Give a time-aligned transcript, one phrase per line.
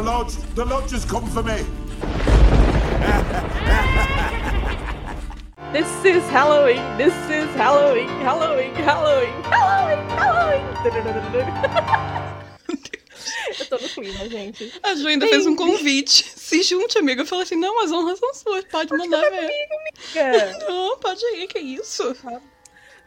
[0.00, 1.52] The lodge, the lodge has come for me.
[5.74, 10.64] This is Halloween, this is Halloween, Halloween, Halloween, Halloween, Halloween.
[13.60, 14.72] Eu tô no clima, gente.
[14.82, 16.32] A Ju ainda fez um convite.
[16.34, 17.20] Se junte, amiga.
[17.20, 18.64] Eu falei assim: não, as honras são suas.
[18.64, 19.36] Pode mandar ver.
[19.36, 20.58] Amiga.
[20.66, 22.04] Não, pode ir, que isso.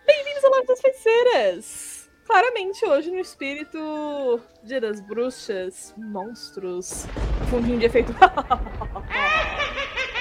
[0.05, 1.92] Bem-vindos ao Lado das Feiticeiras!
[2.25, 7.05] Claramente hoje no espírito Dia das Bruxas, monstros,
[7.49, 8.13] fundinho de efeito.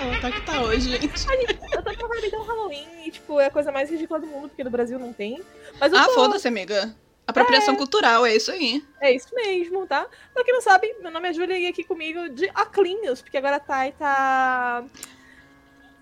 [0.01, 1.07] Ela tá que tá hoje, gente.
[1.73, 4.49] eu tô com uma vibe Halloween e, tipo, é a coisa mais ridícula do mundo,
[4.49, 5.41] porque no Brasil não tem.
[5.81, 6.95] Mas Ah, tô- foda-se, amiga.
[7.25, 8.85] Apropriação cultural, é isso aí.
[9.01, 10.07] É isso mesmo, tá?
[10.35, 13.57] Pra quem não sabe, meu nome é Júlia e aqui comigo de Aclinhos, porque agora
[13.57, 14.85] a Thay tá.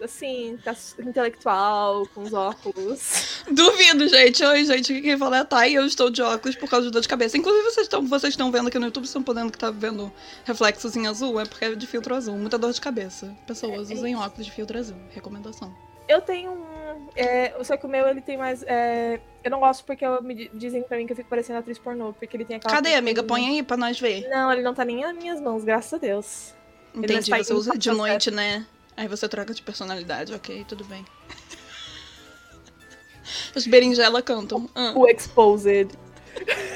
[0.03, 3.43] Assim, tá intelectual, com os óculos.
[3.51, 4.43] Duvido, gente.
[4.43, 4.93] Oi, gente.
[4.93, 7.03] Aqui quem fala é a Thay e eu estou de óculos por causa de dor
[7.03, 7.37] de cabeça.
[7.37, 10.11] Inclusive, vocês estão vocês vendo aqui no YouTube, estão podendo que tá vendo
[10.45, 12.34] reflexos em azul, é porque é de filtro azul.
[12.37, 13.37] Muita dor de cabeça.
[13.47, 14.97] Pessoas, É, é usem óculos de filtro azul.
[15.11, 15.75] Recomendação.
[16.09, 17.09] Eu tenho um.
[17.14, 18.62] É, só que o meu ele tem mais.
[18.67, 21.59] é, eu não gosto porque eu- me di- dizem pra mim que eu fico parecendo
[21.59, 22.75] atriz pornô, porque ele tem aquela.
[22.75, 23.23] Cadê, amiga?
[23.23, 24.29] Põe aí pra nós ver.
[24.29, 26.55] Não, ele não tá nem nas minhas mãos, graças a Deus.
[26.95, 28.67] Entendi, você usa de noite, né?
[28.96, 31.05] Aí você troca de personalidade, ok, tudo bem.
[33.55, 34.69] Os berinjela cantam.
[34.74, 34.92] Ah.
[34.94, 35.88] O Exposed.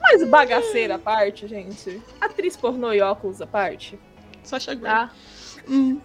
[0.00, 2.02] Mas bagaceira à parte, gente.
[2.20, 3.98] Atriz pornô e óculos à parte,
[4.42, 4.84] Só chegou.
[4.84, 5.12] tá?
[5.68, 6.00] Hum.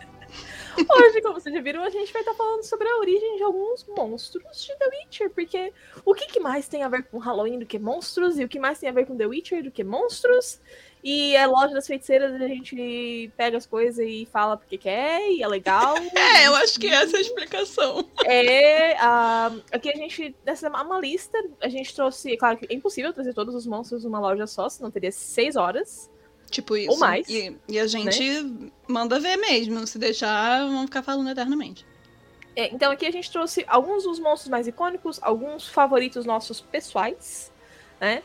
[0.77, 3.85] Hoje, como vocês já viram, a gente vai estar falando sobre a origem de alguns
[3.87, 7.65] monstros de The Witcher, porque o que, que mais tem a ver com Halloween do
[7.65, 10.59] que monstros, e o que mais tem a ver com The Witcher do que monstros,
[11.03, 15.43] e é loja das feiticeiras, a gente pega as coisas e fala porque quer, e
[15.43, 15.95] é legal.
[16.15, 18.09] É, eu acho que essa é a explicação.
[18.25, 22.75] É, ah, aqui a gente, essa é uma lista, a gente trouxe, claro que é
[22.75, 26.09] impossível trazer todos os monstros numa loja só, senão teria seis horas.
[26.53, 26.99] Tipo isso.
[26.99, 29.85] mais, E, e a gente manda ver mesmo.
[29.87, 31.85] Se deixar, vão ficar falando eternamente.
[32.55, 37.51] É, então aqui a gente trouxe alguns dos monstros mais icônicos, alguns favoritos nossos pessoais,
[37.99, 38.21] né?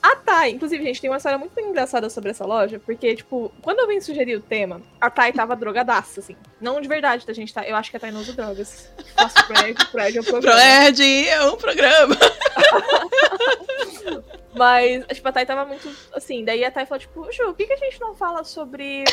[0.00, 3.80] A Thay, inclusive, gente, tem uma história muito engraçada sobre essa loja, porque, tipo, quando
[3.80, 6.36] eu vim sugerir o tema, a Thay tava drogadaça, assim.
[6.60, 7.52] Não de verdade, tá, gente?
[7.52, 7.66] Tá?
[7.66, 8.88] Eu acho que a Thay não usa drogas.
[9.18, 10.60] Nossa, prédio, prédio é o programa.
[10.60, 12.16] Fred, é um programa.
[14.56, 16.44] Mas, tipo, a Thay tava muito assim.
[16.44, 19.04] Daí a Thay falou, tipo, Ju, por que, que a gente não fala sobre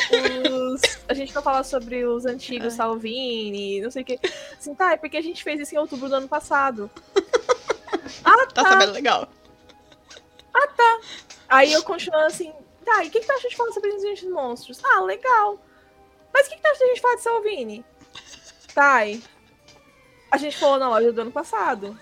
[0.50, 0.80] os.
[1.08, 2.76] A gente não fala sobre os antigos É.
[2.76, 4.18] Salvini, não sei o quê.
[4.58, 6.90] Assim, tá, é porque a gente fez isso em outubro do ano passado.
[8.24, 9.28] ah, Tá sabendo legal.
[11.54, 12.52] Aí eu continuando assim,
[12.84, 14.82] tá, e o que, que tu acha de falar sobre os Monstros?
[14.84, 15.56] Ah, legal.
[16.32, 17.84] Mas o que, que tu acha de a gente falar de Salvini?
[18.74, 19.22] Thay,
[20.32, 21.96] a gente falou na loja do ano passado.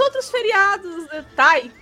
[0.00, 1.72] A gente dos outros feriados, né, Thay,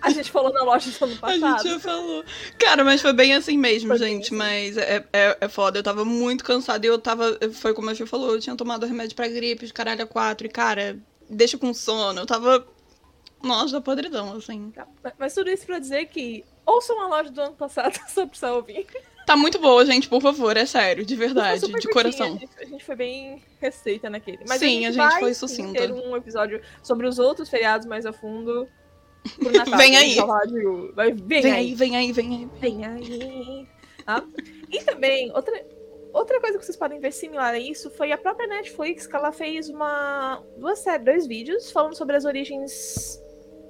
[0.00, 1.62] a gente falou na loja do ano A passado.
[1.62, 2.24] gente já falou.
[2.58, 4.26] Cara, mas foi bem assim mesmo, Foi gente.
[4.26, 4.36] assim.
[4.36, 5.78] Mas é, é, é foda.
[5.78, 7.38] Eu tava muito cansada e eu tava.
[7.54, 10.46] Foi como a Ju falou, eu tinha tomado remédio pra gripe, de caralho a quatro.
[10.46, 10.98] E, cara,
[11.28, 12.20] deixa com sono.
[12.20, 12.66] Eu tava.
[13.42, 14.70] Nossa, da podridão, assim.
[14.70, 14.86] Tá,
[15.18, 18.86] Mas tudo isso pra dizer que ouçam a loja do ano passado sobre Salvini.
[19.26, 22.26] Tá muito boa, gente, por favor, é sério, de Foi verdade, de curtinha, coração.
[22.26, 24.40] A gente, a gente foi bem receita naquele.
[24.48, 25.78] Mas Sim, a gente, a gente foi sucinta.
[25.78, 28.66] ter um episódio sobre os outros feriados mais a fundo.
[29.40, 30.14] Natal, Vem aí.
[30.14, 31.58] de- Vai, vem, Vem aí.
[31.68, 32.48] aí, vem aí, vem aí.
[32.60, 33.68] Vem aí.
[34.04, 34.24] Tá?
[34.68, 35.64] E também, outra,
[36.12, 39.30] outra coisa que vocês podem ver similar a isso foi a própria Netflix, que ela
[39.30, 43.21] fez uma duas séries, dois vídeos falando sobre as origens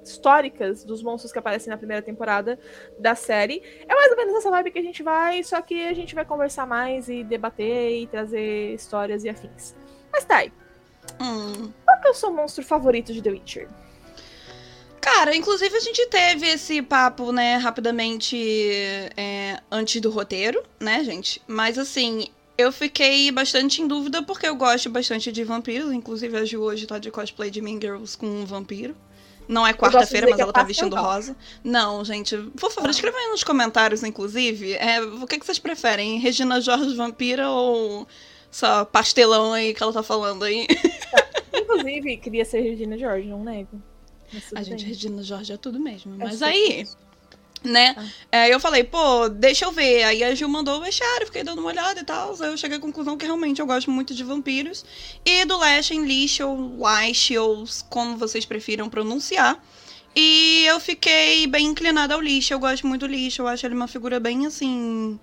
[0.03, 2.59] históricas dos monstros que aparecem na primeira temporada
[2.99, 3.61] da série.
[3.87, 6.25] É mais ou menos essa vibe que a gente vai, só que a gente vai
[6.25, 9.75] conversar mais e debater e trazer histórias e afins.
[10.11, 10.51] Mas tá aí.
[11.21, 11.71] Hum.
[11.85, 13.67] Qual que é o seu monstro favorito de The Witcher?
[14.99, 18.37] Cara, inclusive a gente teve esse papo, né, rapidamente
[19.17, 21.41] é, antes do roteiro, né, gente?
[21.45, 25.91] Mas assim, eu fiquei bastante em dúvida porque eu gosto bastante de vampiros.
[25.91, 28.95] Inclusive a Ju hoje tá de cosplay de Mean Girls com um vampiro.
[29.47, 31.03] Não é quarta-feira, mas é ela tá vestindo não.
[31.03, 31.35] rosa.
[31.63, 36.19] Não, gente, por favor, escreva aí nos comentários, inclusive, é, o que, que vocês preferem?
[36.19, 38.07] Regina Jorge Vampira ou
[38.49, 40.67] só pastelão aí que ela tá falando aí?
[41.53, 43.81] Inclusive, queria ser Regina George, não nego.
[44.55, 44.87] A gente, bem.
[44.87, 46.15] Regina Jorge é tudo mesmo.
[46.15, 46.97] É Mas aí, isso.
[47.63, 47.95] Né?
[47.97, 48.05] Ah.
[48.31, 50.03] É, eu falei, pô, deixa eu ver.
[50.03, 52.35] Aí a Gil mandou o vestiário, fiquei dando uma olhada e tal.
[52.39, 54.85] Aí eu cheguei à conclusão que realmente eu gosto muito de vampiros.
[55.25, 59.63] E do Lashen, Lish ou Lash, ou como vocês prefiram pronunciar.
[60.15, 62.51] E eu fiquei bem inclinada ao Lish.
[62.51, 63.39] Eu gosto muito do Lish.
[63.39, 65.19] Eu acho ele uma figura bem assim.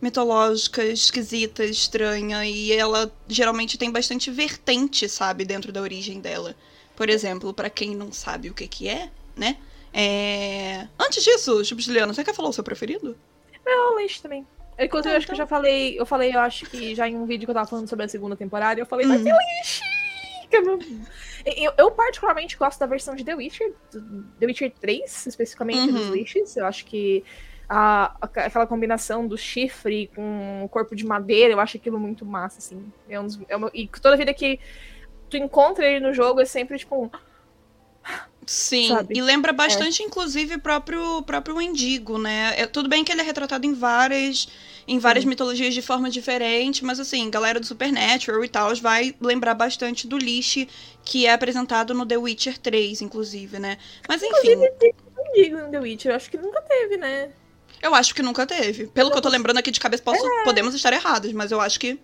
[0.00, 6.56] mitológica, esquisita, estranha, e ela geralmente tem bastante vertente, sabe, dentro da origem dela.
[6.96, 9.56] Por exemplo, para quem não sabe o que que é, né?
[9.92, 10.86] É...
[10.98, 13.16] Antes disso, Juliana, você quer falar o seu preferido?
[13.64, 14.46] Não, leite também.
[14.78, 15.36] Inclusive, ah, eu acho então...
[15.36, 15.46] que eu então.
[15.46, 17.88] já falei, eu falei, eu acho que já em um vídeo que eu tava falando
[17.88, 19.24] sobre a segunda temporada, eu falei, mas hum.
[19.24, 19.82] leite!
[21.44, 23.72] Eu, eu, particularmente gosto da versão de The Witcher,
[24.38, 25.92] The Witcher 3, especificamente uhum.
[25.92, 26.56] dos Liches.
[26.56, 27.24] Eu acho que
[27.68, 32.58] a, aquela combinação do chifre com o corpo de madeira, eu acho aquilo muito massa,
[32.58, 32.92] assim.
[33.08, 34.60] É um dos, é uma, e toda vida que
[35.30, 37.10] tu encontra ele no jogo é sempre tipo um.
[38.46, 39.16] Sim, Sabe?
[39.16, 40.06] e lembra bastante, é.
[40.06, 42.54] inclusive, o próprio, próprio Endigo, né?
[42.56, 44.48] É, tudo bem que ele é retratado em várias
[44.86, 45.28] em várias Sim.
[45.28, 50.18] mitologias de forma diferente, mas assim, galera do Supernatural e tal vai lembrar bastante do
[50.18, 50.68] Lich
[51.04, 53.78] que é apresentado no The Witcher 3, inclusive, né?
[54.08, 54.36] Mas enfim.
[54.36, 54.94] Inclusive, tem
[55.34, 57.30] Endigo no The Witcher, eu acho que nunca teve, né?
[57.80, 58.86] Eu acho que nunca teve.
[58.88, 60.44] Pelo que eu tô lembrando aqui de cabeça, posso, é.
[60.44, 61.98] podemos estar errados, mas eu acho que.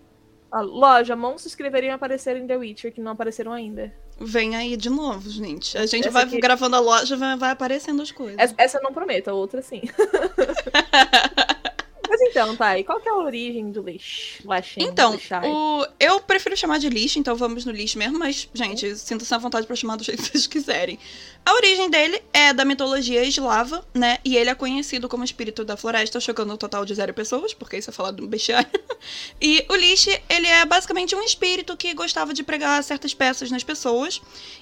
[0.51, 3.93] A loja, monstros que deveriam aparecer em The Witcher, que não apareceram ainda.
[4.21, 5.77] Vem aí de novo, gente.
[5.77, 6.39] A gente essa vai aqui...
[6.39, 8.37] gravando a loja, vai, vai aparecendo as coisas.
[8.37, 9.81] Essa, essa eu não prometo, a outra sim.
[12.29, 14.43] Então, tá, e qual que é a origem do lixo?
[14.81, 15.85] Então, o...
[15.99, 19.65] eu prefiro chamar de lixo, então vamos no lixo mesmo, mas, gente, sinta-se à vontade
[19.65, 20.99] para chamar do jeito que vocês quiserem.
[21.45, 24.19] A origem dele é da mitologia eslava, né?
[24.23, 27.77] E ele é conhecido como espírito da floresta, chocando um total de zero pessoas, porque
[27.77, 28.69] isso é falado no bestiário.
[29.41, 33.63] e o lixo, ele é basicamente um espírito que gostava de pregar certas peças nas
[33.63, 34.21] pessoas.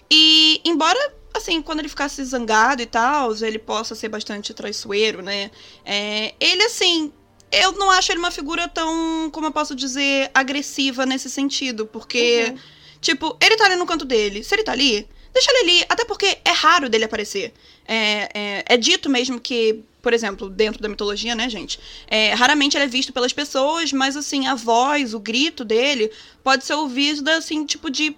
[0.10, 0.98] E, embora
[1.38, 5.52] assim, quando ele ficasse zangado e tal, ele possa ser bastante traiçoeiro, né?
[5.86, 7.12] É, ele, assim,
[7.52, 11.86] eu não acho ele uma figura tão, como eu posso dizer, agressiva nesse sentido.
[11.86, 12.58] Porque, uhum.
[13.02, 14.44] tipo, ele tá ali no canto dele.
[14.44, 15.86] Se ele tá ali, deixa ele ali.
[15.90, 17.54] Até porque é raro dele aparecer.
[17.88, 21.80] É, é, é dito mesmo que, por exemplo, dentro da mitologia, né, gente?
[22.08, 26.12] É, raramente ele é visto pelas pessoas, mas, assim, a voz, o grito dele
[26.44, 28.16] pode ser ouvido, assim, tipo de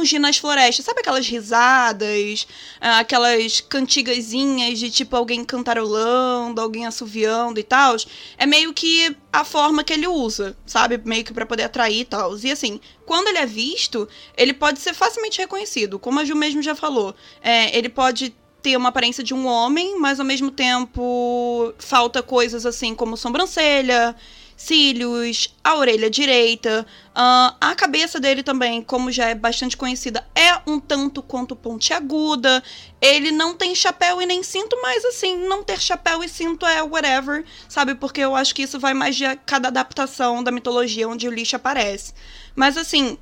[0.00, 0.84] longe nas florestas.
[0.84, 2.46] Sabe aquelas risadas,
[2.80, 7.96] ah, aquelas cantigazinhas de tipo alguém cantarolando, alguém assoviando e tal?
[8.38, 11.00] É meio que a forma que ele usa, sabe?
[11.04, 12.36] Meio que para poder atrair e tal.
[12.38, 15.98] E assim, quando ele é visto, ele pode ser facilmente reconhecido.
[15.98, 17.14] Como a Ju mesmo já falou.
[17.42, 22.66] É, ele pode ter uma aparência de um homem, mas ao mesmo tempo falta coisas
[22.66, 24.14] assim como sobrancelha,
[24.60, 26.86] cílios, a orelha direita,
[27.16, 32.62] uh, a cabeça dele também, como já é bastante conhecida, é um tanto quanto pontiaguda.
[33.00, 36.82] Ele não tem chapéu e nem cinto, mas assim, não ter chapéu e cinto é
[36.82, 37.94] whatever, sabe?
[37.94, 41.56] Porque eu acho que isso vai mais de cada adaptação da mitologia onde o lixo
[41.56, 42.12] aparece.
[42.54, 43.16] Mas assim,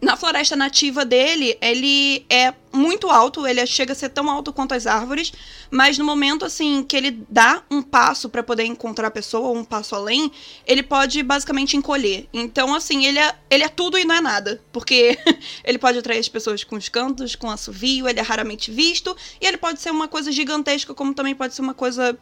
[0.00, 4.74] na floresta nativa dele, ele é muito alto, ele chega a ser tão alto quanto
[4.74, 5.32] as árvores,
[5.70, 9.64] mas no momento assim que ele dá um passo para poder encontrar a pessoa, um
[9.64, 10.30] passo além,
[10.66, 12.28] ele pode basicamente encolher.
[12.32, 15.18] Então assim, ele é, ele é tudo e não é nada, porque
[15.64, 19.46] ele pode atrair as pessoas com os cantos, com assovio, ele é raramente visto, e
[19.46, 22.16] ele pode ser uma coisa gigantesca, como também pode ser uma coisa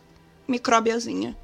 [0.49, 1.37] micróbiazinha.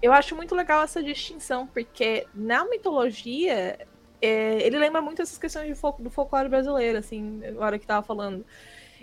[0.00, 3.78] Eu acho muito legal essa distinção, porque na mitologia
[4.20, 8.44] é, ele lembra muito essas questões de do folclore brasileiro, assim, agora que tava falando.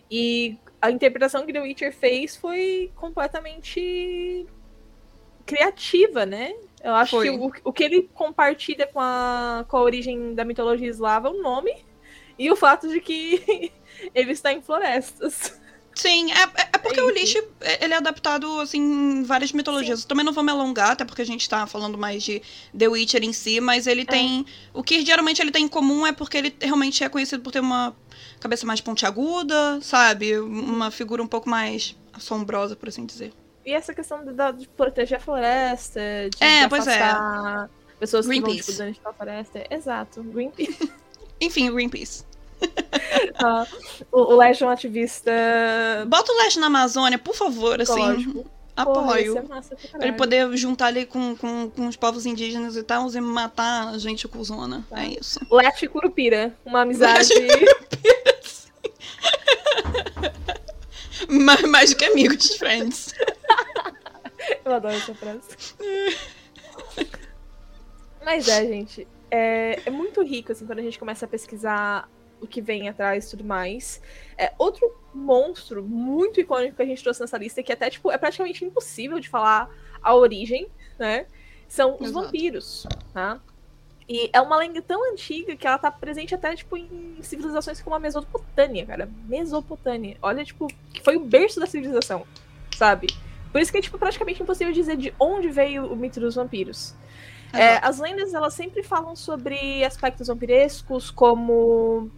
[0.10, 4.46] E a interpretação que The Witcher fez foi completamente
[5.46, 6.54] criativa, né?
[6.84, 7.30] Eu acho foi.
[7.30, 11.32] que o, o, que ele compartilha com a, com a origem da mitologia eslava é
[11.32, 11.76] o nome
[12.38, 13.72] e o fato de que
[14.14, 15.60] ele está em florestas.
[15.96, 17.42] Sim, é, é, é porque é o lixo
[17.80, 20.02] ele é adaptado assim em várias mitologias.
[20.02, 22.42] Eu também não vou me alongar, até porque a gente tá falando mais de
[22.78, 24.06] The Witcher em si, mas ele é.
[24.06, 24.46] tem.
[24.74, 27.62] O que geralmente ele tem em comum é porque ele realmente é conhecido por ter
[27.62, 27.96] uma
[28.42, 30.38] cabeça mais pontiaguda, sabe?
[30.38, 33.34] Uma figura um pouco mais assombrosa, por assim dizer.
[33.66, 36.00] E essa questão de, de proteger a floresta,
[36.30, 37.00] de, é, pois é.
[37.98, 39.66] pessoas que vão tipo, da floresta.
[39.70, 40.92] Exato, Greenpeace.
[41.40, 42.26] Enfim, Greenpeace.
[43.36, 43.66] Ah,
[44.12, 45.32] o, o Legion ativista.
[46.08, 48.44] Bota o Legion na Amazônia, por favor, assim.
[48.76, 49.42] Apoio.
[49.42, 53.10] Porra, é pra ele poder juntar ali com, com, com os povos indígenas e tal
[53.10, 54.86] e matar a gente cuzona.
[54.90, 55.02] Tá.
[55.02, 55.40] É isso.
[55.50, 56.54] Lete Curupira.
[56.66, 57.30] Uma amizade.
[61.30, 63.14] mais, mais do que amigos, friends.
[64.66, 65.48] Eu adoro essa frase.
[68.24, 69.08] Mas é, gente.
[69.32, 72.10] É, é muito rico, assim, quando a gente começa a pesquisar
[72.42, 74.02] o que vem atrás e tudo mais.
[74.38, 78.18] É, outro monstro muito icônico que a gente trouxe nessa lista, que até, tipo, é
[78.18, 79.70] praticamente impossível de falar
[80.02, 80.68] a origem,
[81.00, 81.26] né?
[81.68, 82.26] São os Exato.
[82.26, 83.40] vampiros, tá?
[84.08, 87.96] E é uma lenda tão antiga que ela tá presente até, tipo, em civilizações como
[87.96, 89.10] a Mesopotâmia, cara.
[89.28, 90.18] Mesopotâmia.
[90.22, 92.26] Olha, tipo, que foi o berço da civilização,
[92.78, 93.08] sabe?
[93.52, 96.94] Por isso que é tipo, praticamente impossível dizer de onde veio o mito dos vampiros.
[97.54, 102.12] É, as lendas elas sempre falam sobre aspectos vampirescos, como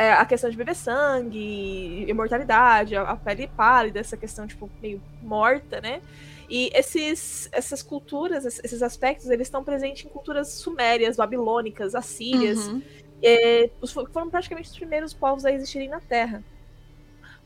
[0.00, 5.02] é, a questão de beber sangue, imortalidade, a, a, pele pálida, essa questão tipo meio
[5.20, 6.00] morta, né?
[6.48, 12.66] E esses, essas culturas, esses aspectos, eles estão presentes em culturas sumérias, babilônicas, assírias.
[12.66, 12.82] Uhum.
[13.22, 13.68] É,
[14.10, 16.42] foram praticamente os primeiros povos a existirem na Terra.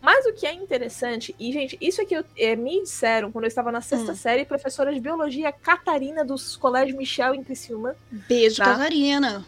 [0.01, 3.45] Mas o que é interessante, e gente, isso é que eu, é, me disseram quando
[3.45, 4.17] eu estava na sexta hum.
[4.17, 7.97] série, professora de biologia Catarina dos Colégio Michel em Criciúma.
[8.11, 8.67] Beijo, tá?
[8.67, 9.45] Catarina.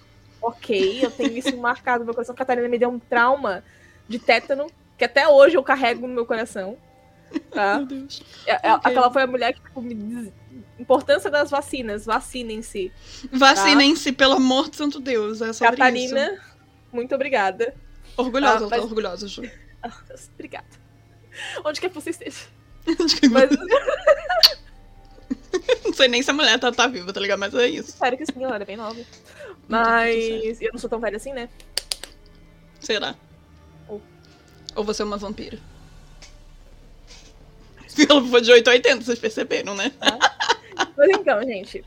[0.46, 2.34] Ok, eu tenho isso marcado no meu coração.
[2.34, 3.64] Catarina me deu um trauma
[4.08, 6.76] de tétano, que até hoje eu carrego no meu coração.
[7.50, 7.78] Tá?
[7.78, 8.22] Meu Deus.
[8.46, 8.92] É, é, okay.
[8.92, 10.32] Aquela foi a mulher que tipo, me diz
[10.78, 12.92] importância das vacinas, vacinem-se.
[13.32, 14.18] Vacinem-se, tá?
[14.18, 15.42] pelo amor de santo Deus.
[15.42, 16.42] É Catarina, isso.
[16.92, 17.74] muito obrigada.
[18.16, 18.84] Orgulhosa, tá, mas...
[18.84, 19.42] orgulhosa, Ju.
[20.34, 20.66] Obrigada.
[21.64, 22.46] Onde quer que você esteja.
[23.00, 23.50] Onde que Mas...
[25.84, 27.40] não sei nem se a mulher tá, tá viva, tá ligado?
[27.40, 27.88] Mas é isso.
[27.90, 28.96] Espero que sim, ela é bem nova.
[29.68, 31.48] Mas eu não sou tão velha assim, né?
[32.80, 33.14] Será?
[33.88, 34.00] Ou,
[34.74, 35.58] Ou você é uma vampira?
[38.08, 39.92] Ela foi de 8 a 80, vocês perceberam, né?
[40.00, 40.18] Ah.
[40.96, 41.84] Mas então, gente.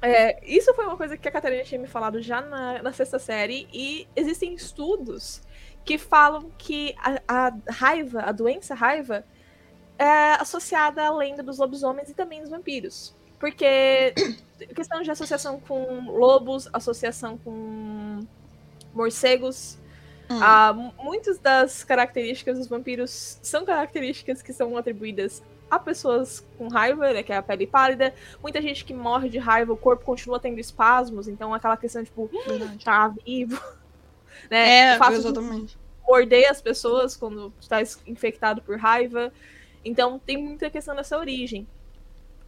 [0.00, 3.18] É, isso foi uma coisa que a Catarina tinha me falado já na, na sexta
[3.18, 5.42] série, e existem estudos
[5.84, 9.24] que falam que a, a raiva, a doença raiva,
[9.98, 13.16] é associada à lenda dos lobisomens e também dos vampiros.
[13.38, 14.14] Porque
[14.74, 18.20] questão de associação com lobos, associação com
[18.92, 19.78] morcegos.
[20.30, 20.38] Hum.
[20.42, 27.12] Ah, muitas das características dos vampiros são características que são atribuídas a pessoas com raiva,
[27.12, 28.14] né, que é a pele pálida.
[28.42, 32.30] Muita gente que morre de raiva, o corpo continua tendo espasmos, então aquela questão, tipo,
[32.84, 33.60] tá vivo.
[34.48, 34.92] Né?
[34.92, 35.76] É, exatamente.
[36.06, 39.32] morder as pessoas quando está infectado por raiva.
[39.84, 41.66] Então tem muita questão dessa origem.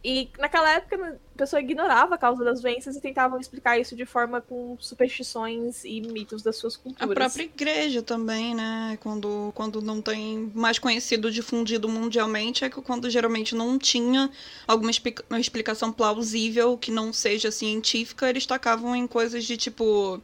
[0.03, 4.05] E naquela época a pessoa ignorava a causa das doenças e tentavam explicar isso de
[4.05, 7.11] forma com superstições e mitos das suas culturas.
[7.11, 8.97] A própria igreja também, né?
[9.01, 14.31] Quando, quando não tem mais conhecido, difundido mundialmente, é que quando geralmente não tinha
[14.67, 14.91] alguma
[15.39, 20.19] explicação plausível que não seja científica, eles tacavam em coisas de tipo,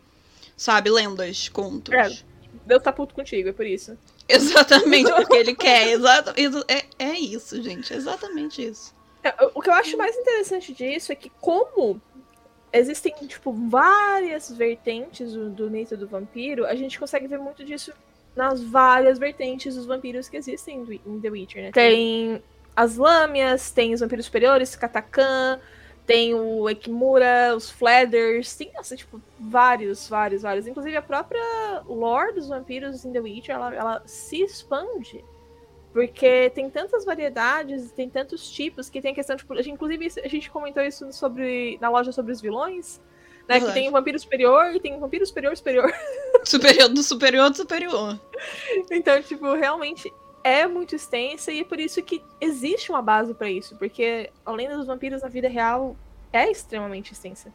[0.56, 1.94] sabe, lendas, contos.
[1.94, 2.10] É,
[2.66, 3.96] Deus tá puto contigo, é por isso.
[4.28, 5.88] Exatamente, porque ele quer.
[5.90, 6.34] Exato,
[6.68, 7.94] é, é isso, gente.
[7.94, 8.97] Exatamente isso.
[9.54, 12.02] O que eu acho mais interessante disso é que como
[12.72, 17.94] existem, tipo, várias vertentes do, do mito do vampiro, a gente consegue ver muito disso
[18.36, 21.72] nas várias vertentes dos vampiros que existem em The Witcher, né?
[21.72, 22.42] Tem
[22.76, 25.60] as lâmias, tem os vampiros superiores, Katakan,
[26.06, 30.68] tem o Ekimura, os Fladders, tem, assim, tipo, vários, vários, vários.
[30.68, 35.26] Inclusive, a própria lore dos vampiros em The Witcher, ela, ela se expande
[35.98, 40.08] porque tem tantas variedades, tem tantos tipos, que tem a questão, tipo, a gente, inclusive
[40.24, 43.02] a gente comentou isso sobre na loja sobre os vilões,
[43.50, 43.60] né?
[43.60, 45.92] Que tem o vampiro superior e tem o vampiro superior superior.
[46.46, 48.22] Superior do superior do superior.
[48.92, 50.14] Então, tipo, realmente
[50.44, 54.70] é muito extensa e é por isso que existe uma base para isso, porque além
[54.70, 55.96] dos vampiros na vida real
[56.32, 57.52] é extremamente extensa.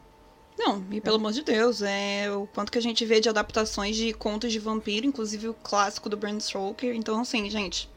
[0.59, 3.95] Não, e pelo amor de Deus, é o quanto que a gente vê de adaptações
[3.95, 6.93] de contos de vampiro, inclusive o clássico do Bram Stoker.
[6.93, 7.89] Então, assim, gente,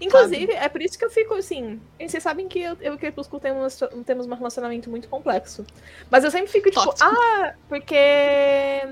[0.00, 0.64] Inclusive, sabe?
[0.64, 1.80] é por isso que eu fico assim.
[2.00, 5.64] Vocês sabem que eu, eu e o Crepúsculo temos, temos um relacionamento muito complexo.
[6.10, 7.10] Mas eu sempre fico tipo, Tóxico.
[7.10, 8.88] ah, porque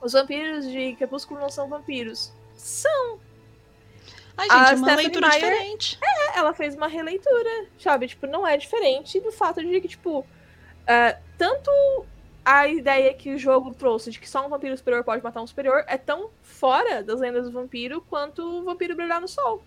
[0.00, 2.32] os vampiros de Crepúsculo não são vampiros.
[2.54, 3.18] São.
[4.36, 5.98] Ai, gente, a é uma Stephanie leitura Meyer, diferente.
[6.02, 8.08] É, ela fez uma releitura, sabe?
[8.08, 11.70] Tipo, não é diferente do fato de que, tipo, uh, tanto
[12.44, 15.46] a ideia que o jogo trouxe de que só um vampiro superior pode matar um
[15.46, 19.62] superior é tão fora das lendas do vampiro quanto o vampiro brilhar no sol.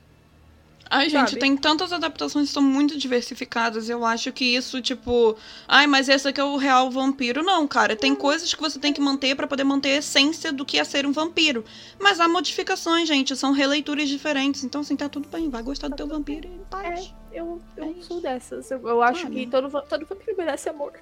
[0.89, 1.39] Ai, gente, sabe?
[1.39, 3.89] tem tantas adaptações que são muito diversificadas.
[3.89, 5.35] Eu acho que isso, tipo.
[5.67, 7.43] Ai, mas esse aqui é o real vampiro.
[7.43, 7.95] Não, cara.
[7.95, 10.83] Tem coisas que você tem que manter para poder manter a essência do que é
[10.83, 11.63] ser um vampiro.
[11.99, 13.35] Mas há modificações, gente.
[13.35, 14.63] São releituras diferentes.
[14.63, 15.49] Então, assim, tá tudo bem.
[15.49, 17.13] Vai gostar do teu vampiro e paz.
[17.31, 18.71] É, eu, eu é sou dessas.
[18.71, 20.93] Eu, eu acho que todo, todo vampiro merece amor.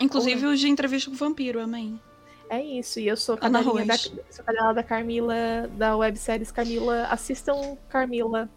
[0.00, 2.00] Inclusive os de entrevista com o vampiro, amém.
[2.50, 7.04] É isso, e eu sou cadelinha da, sou cadelinha da Carmila, da webséries Carmila.
[7.04, 8.50] Assistam Carmila.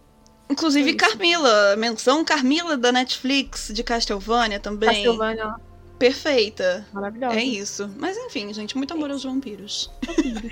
[0.50, 4.90] Inclusive Carmila, menção Carmila da Netflix, de Castlevania também.
[4.90, 5.56] Castlevania.
[6.00, 6.88] Perfeita.
[6.92, 7.36] Maravilhosa.
[7.36, 7.96] É isso.
[7.96, 9.92] Mas enfim, gente, muito amor aos vampiros.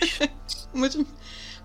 [0.71, 1.03] muito.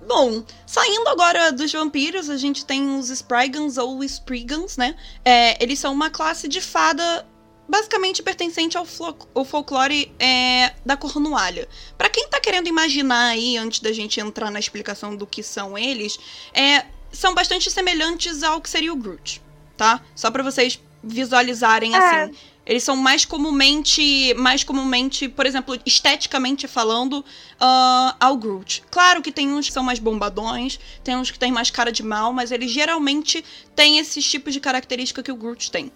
[0.06, 4.96] Bom, saindo agora dos vampiros, a gente tem os Sprigans ou Sprigans, né?
[5.22, 7.26] É, eles são uma classe de fada
[7.68, 8.86] basicamente pertencente ao,
[9.34, 11.68] ao folclore é, da Cornualha.
[11.98, 15.76] Para quem tá querendo imaginar aí, antes da gente entrar na explicação do que são
[15.76, 16.18] eles,
[16.54, 19.42] é, são bastante semelhantes ao que seria o Groot.
[19.76, 20.00] tá?
[20.14, 21.98] Só para vocês visualizarem É.
[21.98, 22.34] assim.
[22.64, 27.24] Eles são mais comumente, mais comumente, por exemplo, esteticamente falando,
[27.60, 28.82] ah, ao Groot.
[28.90, 32.02] Claro que tem uns que são mais bombadões, tem uns que têm mais cara de
[32.02, 33.44] mal, mas eles geralmente
[33.76, 35.92] têm esses tipos de característica que o Groot tem.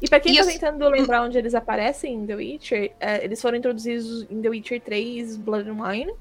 [0.00, 3.40] E pra quem E tá tentando lembrar onde eles aparecem em The Witcher, é, eles
[3.40, 6.14] foram introduzidos em The Witcher 3 Blood and Wine,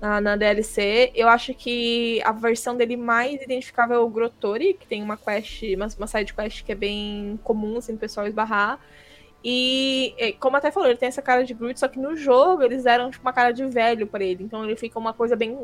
[0.00, 1.12] na, na DLC.
[1.14, 5.62] Eu acho que a versão dele mais identificável é o Grotori, que tem uma quest,
[5.74, 8.80] uma, uma side quest que é bem comum, assim, o pessoal esbarrar.
[9.44, 12.82] E, como até falou, ele tem essa cara de Groot, só que no jogo eles
[12.82, 14.42] deram tipo, uma cara de velho pra ele.
[14.42, 15.56] Então ele fica uma coisa bem,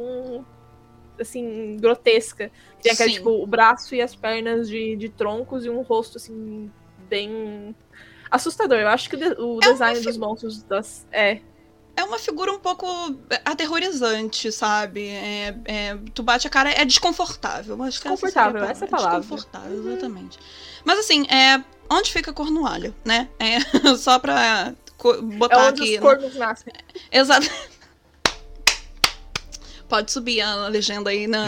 [1.18, 2.52] assim, grotesca.
[2.80, 6.70] Tem aquele, tipo, o braço e as pernas de, de troncos e um rosto, assim,
[7.12, 7.76] bem
[8.30, 8.78] assustador.
[8.78, 11.06] Eu acho que o, É design fi- dos monstros das.
[11.12, 11.40] É.
[11.94, 12.86] É uma figura um pouco
[13.44, 15.08] aterrorizante, sabe?
[15.08, 17.74] É, é, tu bate a cara, é desconfortável.
[17.82, 19.20] Acho que Desconfortável, essa é a palavra.
[19.20, 20.38] Desconfortável, exatamente.
[20.86, 23.28] Mas assim, é, onde fica Cornualha, né?
[23.38, 23.60] É,
[23.96, 25.94] só pra co- É botar onde aqui.
[25.96, 26.72] os cornos nascem.
[27.12, 27.46] Exato.
[29.92, 31.44] Pode subir a legenda aí na.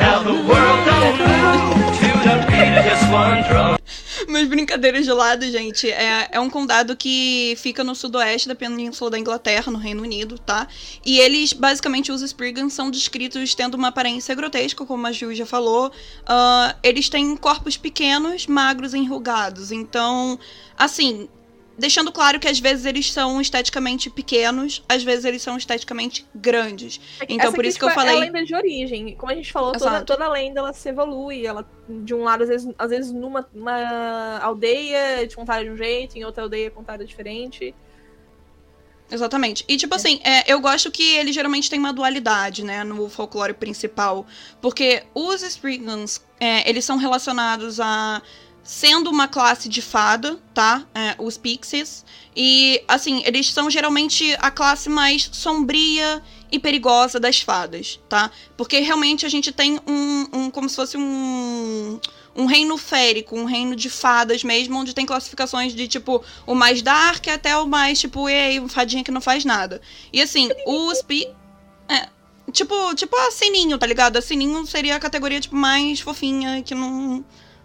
[4.28, 9.12] Mas brincadeiras de lado, gente, é, é um condado que fica no sudoeste da península
[9.12, 10.68] da Inglaterra, no Reino Unido, tá?
[11.06, 15.46] E eles, basicamente, os Spriggans são descritos tendo uma aparência grotesca, como a Ju já
[15.46, 15.90] falou.
[16.26, 19.72] Ah, eles têm corpos pequenos, magros e enrugados.
[19.72, 20.38] Então,
[20.76, 21.30] assim,
[21.78, 27.00] deixando claro que às vezes eles são esteticamente pequenos, às vezes eles são esteticamente grandes.
[27.28, 29.14] Então, Essa por isso que eu tipo, É falei- a lenda de origem.
[29.16, 31.46] Como a gente falou, toda, toda lenda ela se evolui.
[31.46, 35.76] Ela, de um lado, às vezes, às vezes numa uma aldeia é contada de um
[35.76, 37.74] jeito, em outra aldeia é contada diferente.
[39.10, 39.64] Exatamente.
[39.68, 43.52] E, tipo assim, é, eu gosto que ele geralmente tem uma dualidade, né, no folclore
[43.52, 44.26] principal.
[44.62, 48.22] Porque os Spriggans, é, eles são relacionados a
[48.64, 50.86] sendo uma classe de fada, tá?
[50.94, 52.04] É, os Pixies.
[52.34, 58.30] E, assim, eles são geralmente a classe mais sombria e perigosa das fadas, tá?
[58.56, 62.00] Porque realmente a gente tem um, um como se fosse um
[62.36, 66.82] um reino férico, um reino de fadas mesmo, onde tem classificações de tipo o mais
[66.82, 69.80] dark até o mais tipo, ei, um fadinha que não faz nada.
[70.12, 71.28] E assim, os pi
[71.88, 72.08] é,
[72.50, 74.16] tipo, tipo a Sininho, tá ligado?
[74.16, 77.24] A Sininho seria a categoria tipo mais fofinha que não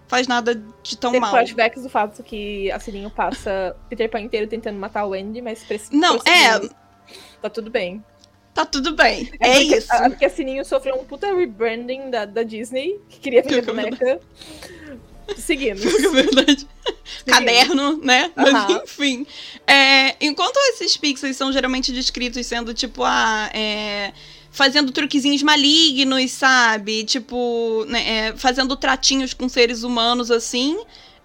[0.10, 1.30] faz nada de tão Tem mal.
[1.32, 5.64] flashbacks do fato que a Sininho passa Peter Pan inteiro tentando matar o Wendy, mas
[5.64, 5.92] precisa.
[5.94, 6.60] Não, é,
[7.42, 8.04] Tá tudo bem.
[8.54, 9.30] tá tudo bem.
[9.40, 9.94] É, porque, isso.
[9.94, 13.62] a- porque a Sininho sofreu um puta rebranding da, da Disney, que queria vender é
[13.62, 14.20] boneca.
[15.38, 15.84] Seguimos.
[15.86, 16.68] É verdade.
[17.26, 18.32] Caderno, né?
[18.36, 19.26] Mas enfim.
[19.68, 24.12] É, enquanto esses pixels são geralmente descritos sendo tipo, ah, é,
[24.52, 27.04] fazendo truquezinhos malignos, sabe?
[27.04, 30.78] Tipo, né, é, fazendo tratinhos com seres humanos assim.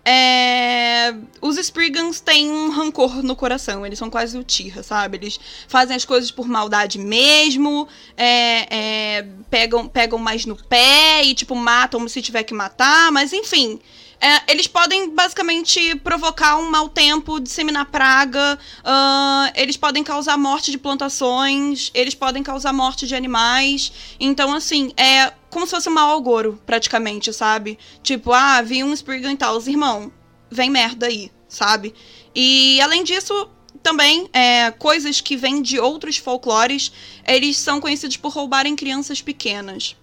[0.07, 5.17] é, os Spriggans têm um rancor no coração, eles são quase o Tira, sabe?
[5.17, 8.67] Eles fazem as coisas por maldade mesmo, é,
[9.19, 13.81] é, pegam, pegam mais no pé e, tipo, matam se tiver que matar, mas enfim.
[14.25, 20.71] É, eles podem basicamente provocar um mau tempo, disseminar praga, ah, eles podem causar morte
[20.71, 23.93] de plantações, eles podem causar morte de animais.
[24.19, 27.79] Então, assim, é como se fosse um mau agouro, praticamente, sabe?
[28.03, 30.11] Tipo, ah, vi um Spriggan e tal, irmão,
[30.51, 31.95] vem merda aí, sabe?
[32.35, 33.51] E além disso,
[33.83, 36.91] também, é, coisas que vêm de outros folclores,
[37.29, 39.95] eles são conhecidos por roubarem crianças pequenas.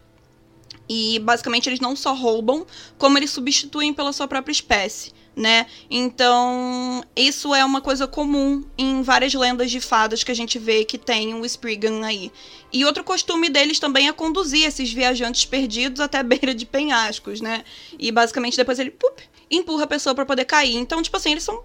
[0.93, 2.65] E basicamente eles não só roubam,
[2.97, 5.65] como eles substituem pela sua própria espécie, né?
[5.89, 10.83] Então, isso é uma coisa comum em várias lendas de fadas que a gente vê
[10.83, 12.29] que tem o Spriggan aí.
[12.73, 17.39] E outro costume deles também é conduzir esses viajantes perdidos até a beira de penhascos,
[17.39, 17.63] né?
[17.97, 19.17] E basicamente depois ele pup,
[19.49, 20.75] empurra a pessoa pra poder cair.
[20.75, 21.63] Então, tipo assim, eles são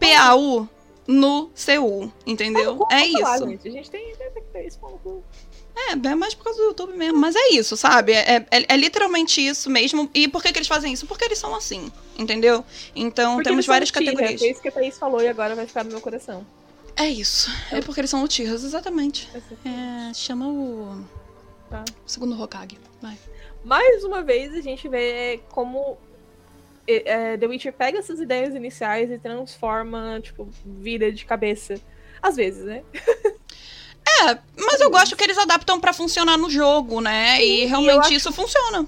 [0.00, 0.66] PAU
[1.06, 2.76] no CU, entendeu?
[2.76, 3.48] Como É isso.
[3.48, 3.68] gente?
[3.68, 5.22] A gente tem, tem que ter isso como-
[5.74, 7.18] É, é mais por causa do YouTube mesmo.
[7.18, 8.12] Mas é isso, sabe?
[8.12, 10.10] É, é, é literalmente isso mesmo.
[10.14, 11.06] E por que, que eles fazem isso?
[11.06, 12.64] Porque eles são assim, entendeu?
[12.94, 14.40] Então Porque temos várias Tira, categorias.
[14.40, 16.46] Foi isso que a Thaís falou e agora vai ficar no meu coração.
[16.96, 17.50] É isso.
[17.70, 19.28] É porque eles são Uchihas, exatamente.
[19.34, 21.04] Essa- É, chama o.
[21.70, 21.84] Tá.
[22.06, 22.78] Segundo Hokage.
[23.00, 23.16] Vai.
[23.64, 25.96] Mais uma vez a gente vê como
[26.86, 31.80] é, é, The Witcher pega essas ideias iniciais e transforma, tipo, vira de cabeça.
[32.20, 32.82] Às vezes, né?
[34.20, 37.36] É, mas eu gosto que eles adaptam pra funcionar no jogo, né?
[37.36, 38.86] Sim, e e realmente acho- isso funciona.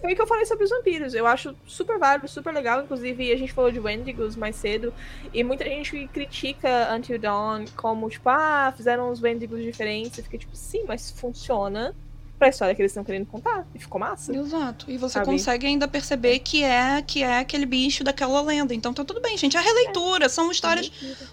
[0.00, 1.14] Foi o que eu falei sobre os vampiros.
[1.14, 2.82] Eu acho super válido, super legal.
[2.82, 4.92] Inclusive, a gente falou de Wendigos mais cedo.
[5.32, 10.18] E muita gente critica Until Dawn como, tipo, ah, fizeram os Wendigos diferentes.
[10.18, 11.94] Eu fiquei tipo, sim, mas funciona.
[12.38, 13.66] Pra história que eles estão querendo contar.
[13.74, 14.34] E ficou massa.
[14.34, 14.86] Exato.
[14.88, 15.26] E você Sabe?
[15.26, 18.72] consegue ainda perceber que é que é aquele bicho daquela lenda.
[18.72, 19.56] Então tá tudo bem, gente.
[19.56, 20.28] É releitura.
[20.28, 20.90] São histórias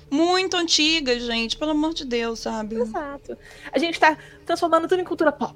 [0.09, 1.57] muito antigas, gente.
[1.57, 2.75] Pelo amor de Deus, sabe?
[2.75, 3.37] Exato.
[3.71, 5.55] A gente tá transformando tudo em cultura pop.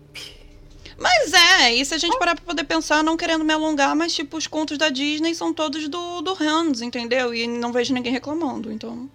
[0.98, 4.14] Mas é, e se a gente parar pra poder pensar, não querendo me alongar, mas
[4.14, 7.34] tipo, os contos da Disney são todos do, do Hans, entendeu?
[7.34, 9.10] E não vejo ninguém reclamando, então.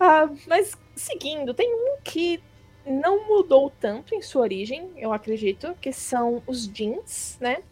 [0.00, 2.40] Ah, mas seguindo, tem um que
[2.86, 7.62] não mudou tanto em sua origem, eu acredito, que são os jeans, né?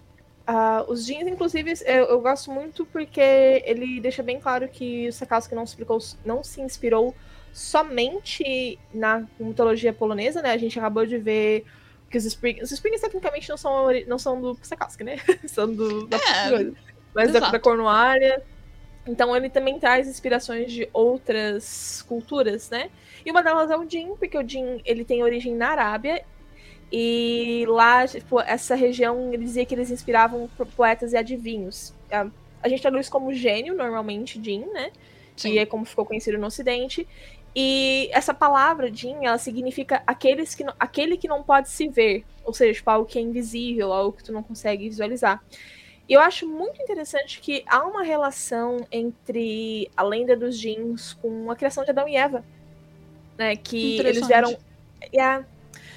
[0.47, 3.21] Ah, os jeans, inclusive, eu, eu gosto muito porque
[3.65, 7.15] ele deixa bem claro que o Sakowski não se, explicou, não se inspirou
[7.53, 10.53] somente na mitologia polonesa, né?
[10.53, 11.65] A gente acabou de ver
[12.11, 15.19] que os Springs, os Springs tecnicamente não são, não são do Sakowski, né?
[15.47, 16.73] são do, da É,
[17.15, 17.53] mas da, exato.
[17.53, 18.43] da Cornualha.
[19.07, 22.91] Então ele também traz inspirações de outras culturas, né?
[23.25, 26.25] E uma delas é o Jin, porque o Jin ele tem origem na Arábia.
[26.93, 31.95] E lá, tipo, essa região, ele dizia que eles inspiravam po- poetas e adivinhos.
[32.11, 32.27] A,
[32.63, 34.91] a gente traduz como gênio, normalmente, Jin, né?
[35.37, 35.53] Sim.
[35.53, 37.07] Que é como ficou conhecido no Ocidente.
[37.55, 42.25] E essa palavra Jin, ela significa aqueles que não- aquele que não pode se ver.
[42.45, 45.43] Ou seja, tipo, algo que é invisível, algo que tu não consegue visualizar.
[46.09, 51.49] E eu acho muito interessante que há uma relação entre a lenda dos Jins com
[51.53, 52.45] a criação de Adão e Eva.
[53.41, 53.57] Né?
[53.57, 54.55] Que eles vieram.
[55.15, 55.47] Yeah.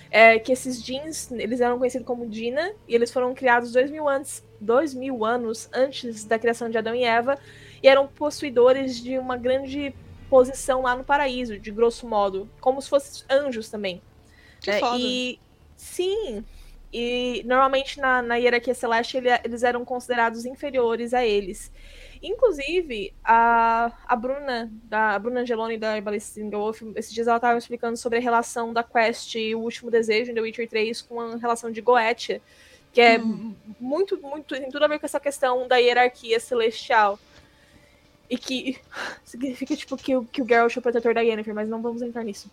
[0.10, 4.08] É, que esses jeans, eles eram conhecidos como Dina, e eles foram criados dois mil,
[4.08, 7.38] antes, dois mil anos antes da criação de Adão e Eva,
[7.82, 9.94] e eram possuidores de uma grande
[10.30, 14.02] posição lá no paraíso, de grosso modo, como se fossem anjos também.
[14.62, 14.80] Que né?
[14.80, 14.98] foda.
[15.00, 15.38] E
[15.76, 16.46] sim,
[16.94, 21.72] e normalmente na, na hierarquia celeste ele- eles eram considerados inferiores a eles.
[22.24, 27.58] Inclusive, a, a Bruna, da, a Bruna Angeloni da Ballistic Wolf, esses dias ela estava
[27.58, 31.36] explicando sobre a relação da quest O Último Desejo em The Witcher 3 com a
[31.36, 32.42] relação de Goetia,
[32.94, 33.54] que é Hum.
[33.80, 37.20] muito, muito, tem tudo a ver com essa questão da hierarquia celestial.
[38.30, 38.80] E que
[39.26, 42.02] significa, tipo, que, o- que o Geralt é o protetor da Yennefer, mas não vamos
[42.02, 42.50] entrar nisso.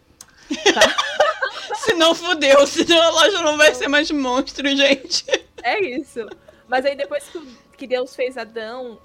[1.77, 5.25] Se não fudeu, senão a loja não vai ser mais monstro, gente.
[5.63, 6.29] É isso.
[6.69, 7.41] Mas aí depois que,
[7.79, 8.99] que Deus fez Adão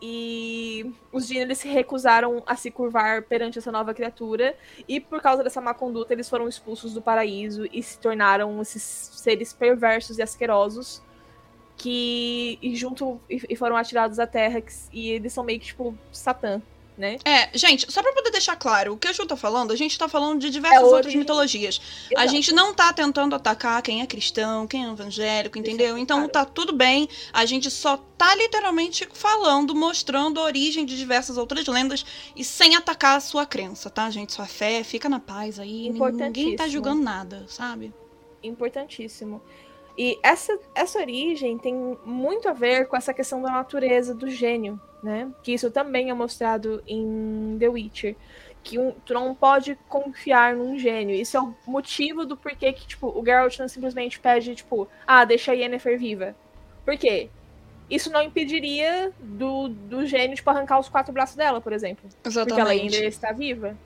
[0.00, 4.56] e os Djinn, eles se recusaram a se curvar perante essa nova criatura.
[4.86, 8.82] E por causa dessa má conduta eles foram expulsos do paraíso e se tornaram esses
[8.82, 11.02] seres perversos e asquerosos
[11.76, 14.60] que e junto e, foram atirados à terra
[14.92, 16.60] e eles são meio que tipo Satã,
[16.98, 17.16] né?
[17.24, 19.96] É, gente, só pra poder deixar claro, o que a Ju tá falando, a gente
[19.96, 21.80] tá falando de diversas É outras origem- mitologias.
[22.10, 22.28] A Exato.
[22.30, 25.96] gente não tá tentando atacar quem é cristão, quem é evangélico, entendeu?
[25.96, 26.32] Então claro.
[26.32, 27.08] tá tudo bem.
[27.32, 32.74] A gente só tá literalmente falando, mostrando a origem de diversas outras lendas e sem
[32.74, 34.32] atacar a sua crença, tá, gente?
[34.32, 35.90] Sua fé, fica na paz aí.
[35.90, 37.94] Ninguém tá julgando nada, sabe?
[38.42, 39.42] importantíssimo.
[39.98, 44.80] E essa, essa origem tem muito a ver com essa questão da natureza do gênio,
[45.02, 45.28] né?
[45.42, 48.14] Que isso também é mostrado em The Witcher.
[48.62, 51.16] Que um- tu não pode confiar num gênio.
[51.16, 55.24] Isso é o motivo do porquê que, tipo, o Geralt não simplesmente pede, tipo, ah,
[55.24, 56.36] deixa a Yennefer viva.
[56.84, 57.28] Por quê?
[57.90, 62.08] Isso não impediria do, do gênio, tipo, arrancar os quatro braços dela, por exemplo.
[62.22, 63.04] Porque ela ainda Exatamente.
[63.06, 63.76] está viva.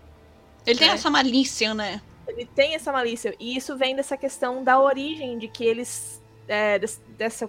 [0.66, 0.92] Ele tem É.
[0.92, 2.02] essa malícia, né?
[2.28, 3.34] Ele tem essa malícia.
[3.38, 6.20] E isso vem dessa questão da origem, de que eles.
[6.48, 7.48] é, des- dessa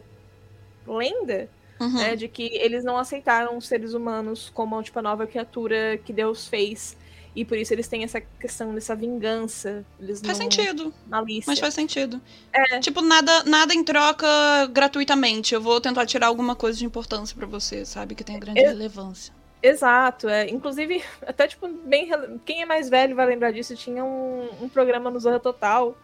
[0.88, 1.93] lenda, Uhum.
[1.93, 2.15] né?
[2.15, 6.47] De que eles não aceitaram os seres humanos como tipo, a nova criatura que Deus
[6.47, 6.95] fez.
[7.36, 9.83] E por isso eles têm essa questão dessa vingança.
[9.99, 10.45] Eles Faz não...
[10.51, 11.45] sentido, Malícia.
[11.47, 12.21] mas faz sentido.
[12.53, 12.79] É.
[12.79, 14.27] Tipo, nada, nada em troca
[14.71, 15.55] gratuitamente.
[15.55, 18.13] Eu vou tentar tirar alguma coisa de importância pra você, sabe?
[18.13, 19.33] Que tenha grande Eu- relevância.
[19.63, 20.49] Exato, é.
[20.49, 22.10] Inclusive, até tipo, bem.
[22.45, 23.76] Quem é mais velho vai lembrar disso.
[23.78, 25.97] Tinha um, um programa no Zorra Total.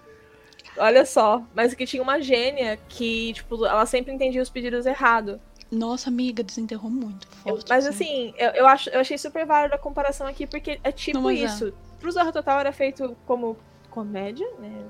[0.77, 5.41] Olha só, mas que tinha uma gênia que, tipo, ela sempre entendia os pedidos errado.
[5.69, 7.65] Nossa, amiga, desenterrou muito forte.
[7.69, 11.19] Mas assim, eu, eu, acho, eu achei super válida a comparação aqui, porque é tipo
[11.19, 11.33] Não, é.
[11.33, 11.73] isso.
[11.99, 13.57] Pro Zorra Total era feito como
[13.89, 14.85] comédia, né?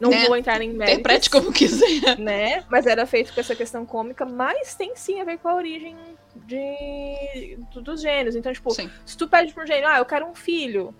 [0.00, 0.26] Não Né?
[0.26, 2.18] vou entrar em méritos, Interprete como quiser.
[2.18, 2.64] né?
[2.68, 5.96] Mas era feito com essa questão cômica, mas tem sim a ver com a origem
[6.34, 8.34] de, do- dos gênios.
[8.34, 10.92] Então, tipo, Sim, se tu pede pro gênio, ah, eu quero um filho.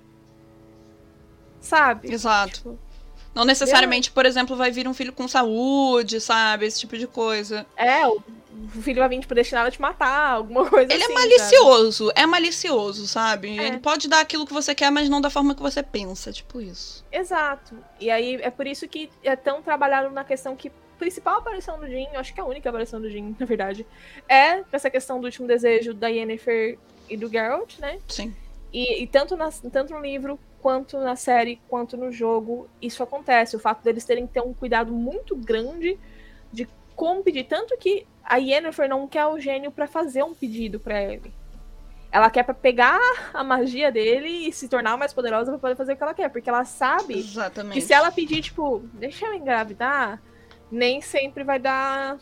[1.61, 2.13] Sabe?
[2.13, 2.55] exato.
[2.55, 2.79] Tipo,
[3.35, 6.67] Não necessariamente, por exemplo, vai vir um filho com saúde, sabe?
[6.67, 7.67] Esse tipo de coisa.
[7.77, 8.21] é, o
[8.65, 11.13] o filho vai vir tipo, destinado a te matar, alguma coisa Ele assim.
[11.13, 11.29] é sabe?
[11.29, 13.59] malicioso, é malicioso, sabe?
[13.59, 13.67] É.
[13.69, 16.61] Ele pode dar aquilo que você quer, mas não da forma que você pensa, tipo
[16.61, 17.05] isso.
[17.11, 17.77] Exato.
[18.01, 21.79] E aí é por isso que é tão trabalhado na questão que a principal aparição
[21.79, 23.87] do Jin, eu acho que é a única aparição do Jin, na verdade,
[24.29, 27.99] é essa questão do último desejo da Yennefer e do Geralt, né?
[28.09, 28.35] Sim.
[28.73, 33.55] E, e tanto, na, tanto no livro, quanto na série, quanto no jogo, isso acontece.
[33.55, 35.99] O fato deles terem que ter um cuidado muito grande
[36.51, 37.45] de como pedir.
[37.45, 41.33] Tanto que a Yennefer não quer o gênio para fazer um pedido para ele.
[42.11, 43.01] Ela quer para pegar
[43.35, 46.29] a magia dele e se tornar mais poderosa para poder fazer o que ela quer.
[46.31, 47.75] Porque ela sabe Exatamente.
[47.75, 50.23] que se ela pedir, tipo, deixa eu engravidar,
[50.71, 52.17] nem sempre vai dar,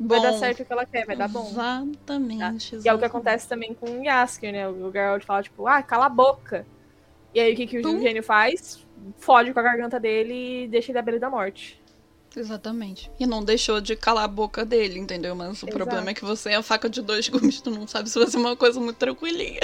[0.00, 1.46] vai dar Bom, certo o que ela quer, vai dar bom.
[1.46, 2.76] Exatamente.
[2.82, 4.66] E é o que acontece também com o Yasker, né?
[4.66, 6.66] O Geralt fala, tipo, ah, cala a boca.
[7.34, 8.00] E aí o que, que o Tum.
[8.00, 8.86] gênio faz?
[9.18, 11.78] Fode com a garganta dele e deixa ele à beira da morte.
[12.36, 13.10] Exatamente.
[13.18, 15.34] E não deixou de calar a boca dele, entendeu?
[15.34, 15.72] Mas o Exato.
[15.72, 18.28] problema é que você é a faca de dois gumes, tu não sabe se vai
[18.28, 19.60] ser uma coisa muito tranquilinha.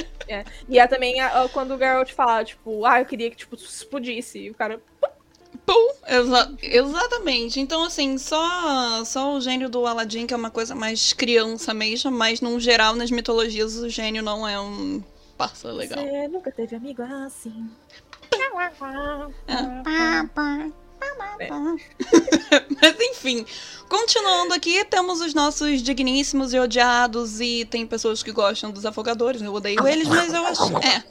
[0.68, 3.54] E é também a- a- quando o Geralt fala, tipo, ah, eu queria que, tipo,
[3.56, 4.38] explodisse.
[4.38, 4.80] E o cara,
[5.66, 5.92] Pum!
[6.08, 7.60] Exa- exatamente.
[7.60, 12.10] Então, assim, só, só o gênio do Aladdin, que é uma coisa mais criança mesmo,
[12.10, 15.02] mas, num geral, nas mitologias, o gênio não é um
[15.36, 15.98] parça legal.
[16.02, 17.70] você nunca teve amigo assim.
[22.80, 23.44] Mas enfim,
[23.88, 29.42] continuando aqui, temos os nossos digníssimos e odiados, e tem pessoas que gostam dos afogadores,
[29.42, 30.76] eu odeio eles, mas eu acho.
[30.78, 31.04] É.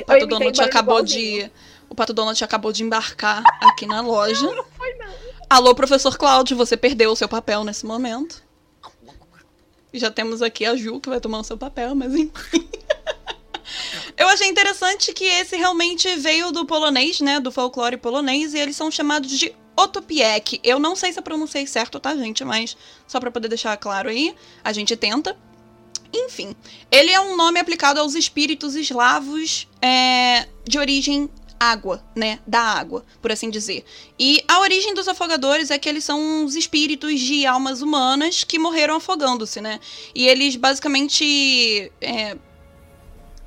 [0.00, 1.50] O Pato Donald acabou de.
[1.88, 4.46] O Pato Donald acabou de embarcar aqui na loja.
[5.48, 8.42] Alô, professor Cláudio, você perdeu o seu papel nesse momento.
[9.92, 12.32] E já temos aqui a Ju que vai tomar o seu papel, mas enfim.
[14.20, 17.40] Eu achei interessante que esse realmente veio do polonês, né?
[17.40, 20.60] Do folclore polonês, e eles são chamados de Otopiek.
[20.62, 22.44] Eu não sei se eu pronunciei certo, tá, gente?
[22.44, 25.34] Mas só pra poder deixar claro aí, a gente tenta.
[26.12, 26.54] Enfim,
[26.90, 32.40] ele é um nome aplicado aos espíritos eslavos é, de origem água, né?
[32.46, 33.86] Da água, por assim dizer.
[34.18, 38.58] E a origem dos afogadores é que eles são uns espíritos de almas humanas que
[38.58, 39.80] morreram afogando-se, né?
[40.14, 41.90] E eles basicamente.
[42.02, 42.36] É,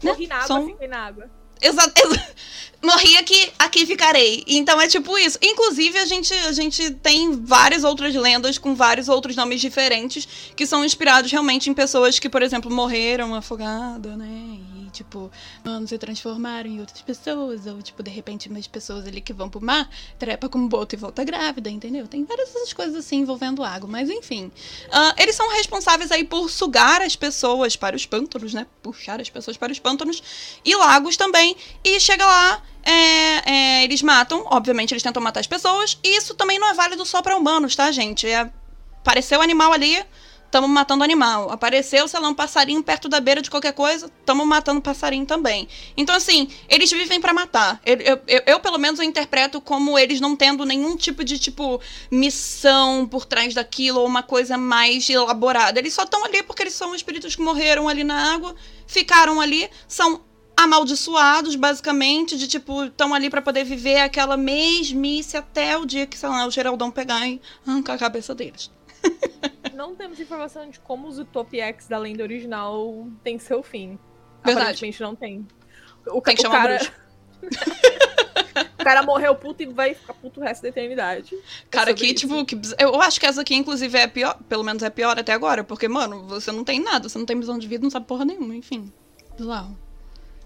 [0.04, 1.30] Morri na água, São- fiquei na água.
[1.62, 2.28] Exa exa-
[2.84, 4.44] Morri aqui, aqui ficarei.
[4.46, 5.38] Então é tipo isso.
[5.42, 10.66] Inclusive, a gente, a gente tem várias outras lendas com vários outros nomes diferentes que
[10.66, 14.60] são inspirados realmente em pessoas que, por exemplo, morreram afogadas, né?
[14.94, 15.32] Tipo,
[15.64, 17.66] mano, se transformaram em outras pessoas.
[17.66, 20.96] Ou, tipo, de repente, umas pessoas ali que vão pro mar, trepa com um boto
[20.96, 22.08] e volta grávida, entendeu?
[22.08, 23.90] Tem várias essas coisas assim envolvendo água.
[23.90, 24.52] Mas, enfim.
[24.92, 28.68] Ah, eles são responsáveis aí por sugar as pessoas para os pântanos, né?
[28.82, 30.22] Puxar as pessoas para os pântanos
[30.64, 31.58] e lagos também.
[31.84, 35.98] E chega lá, é, é, eles matam, obviamente eles tentam matar as pessoas.
[36.04, 38.28] E isso também não é válido só para humanos, tá, gente?
[38.28, 38.50] É,
[39.00, 40.04] apareceu animal ali,
[40.54, 41.50] tamo matando animal.
[41.50, 45.68] Apareceu, sei lá, um passarinho perto da beira de qualquer coisa, tamo matando passarinho também.
[45.98, 47.82] Então, assim, eles vivem para matar.
[47.84, 51.39] Eu, eu, eu- eu, pelo menos, eu interpreto como eles não tendo nenhum tipo de,
[51.39, 55.80] tipo, missão por trás daquilo ou uma coisa mais elaborada.
[55.80, 59.68] Eles só estão ali porque eles são espíritos que morreram ali na água, ficaram ali,
[59.88, 60.22] são
[60.56, 66.16] amaldiçoados, basicamente, de tipo, estão ali pra poder viver aquela mesmice até o dia que,
[66.16, 68.70] sei lá, o Geraldão pegar e arrancar a cabeça deles.
[69.74, 74.00] Não temos informação de como os Utopiex da lenda original tem seu fim.
[74.44, 74.66] Verdade.
[74.66, 75.48] Aparentemente não tem.
[76.08, 76.94] O, Tem que o chamar cara...
[78.80, 81.36] o cara morreu puto e vai ficar puto o resto da eternidade.
[81.70, 82.28] Cara, sobre aqui, isso.
[82.28, 85.32] tipo, que eu acho que essa aqui, inclusive, é pior, pelo menos é pior até
[85.32, 88.06] agora, porque, mano, você não tem nada, você não tem visão de vida, não sabe
[88.06, 88.92] porra nenhuma, enfim.
[89.38, 89.78] Bizarro.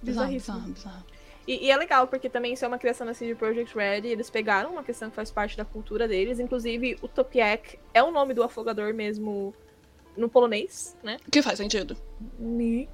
[0.01, 1.16] Bizarro, bizarro, bizarro.
[1.47, 4.01] E, e é legal, porque também isso é uma criação da CD Projekt Red.
[4.03, 6.39] e Eles pegaram uma questão que faz parte da cultura deles.
[6.39, 9.53] Inclusive, o Topiak é o nome do afogador mesmo
[10.17, 11.17] no polonês, né?
[11.31, 11.95] Que faz sentido.
[12.37, 12.89] Ni.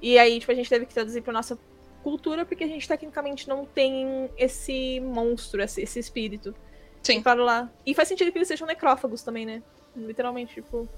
[0.00, 1.58] E aí, tipo, a gente teve que traduzir pra nossa
[2.02, 6.54] cultura, porque a gente tecnicamente não tem esse monstro, esse, esse espírito.
[7.02, 7.18] Sim.
[7.18, 7.70] E para lá.
[7.84, 9.62] E faz sentido que eles sejam necrófagos também, né?
[9.96, 10.88] Literalmente, tipo.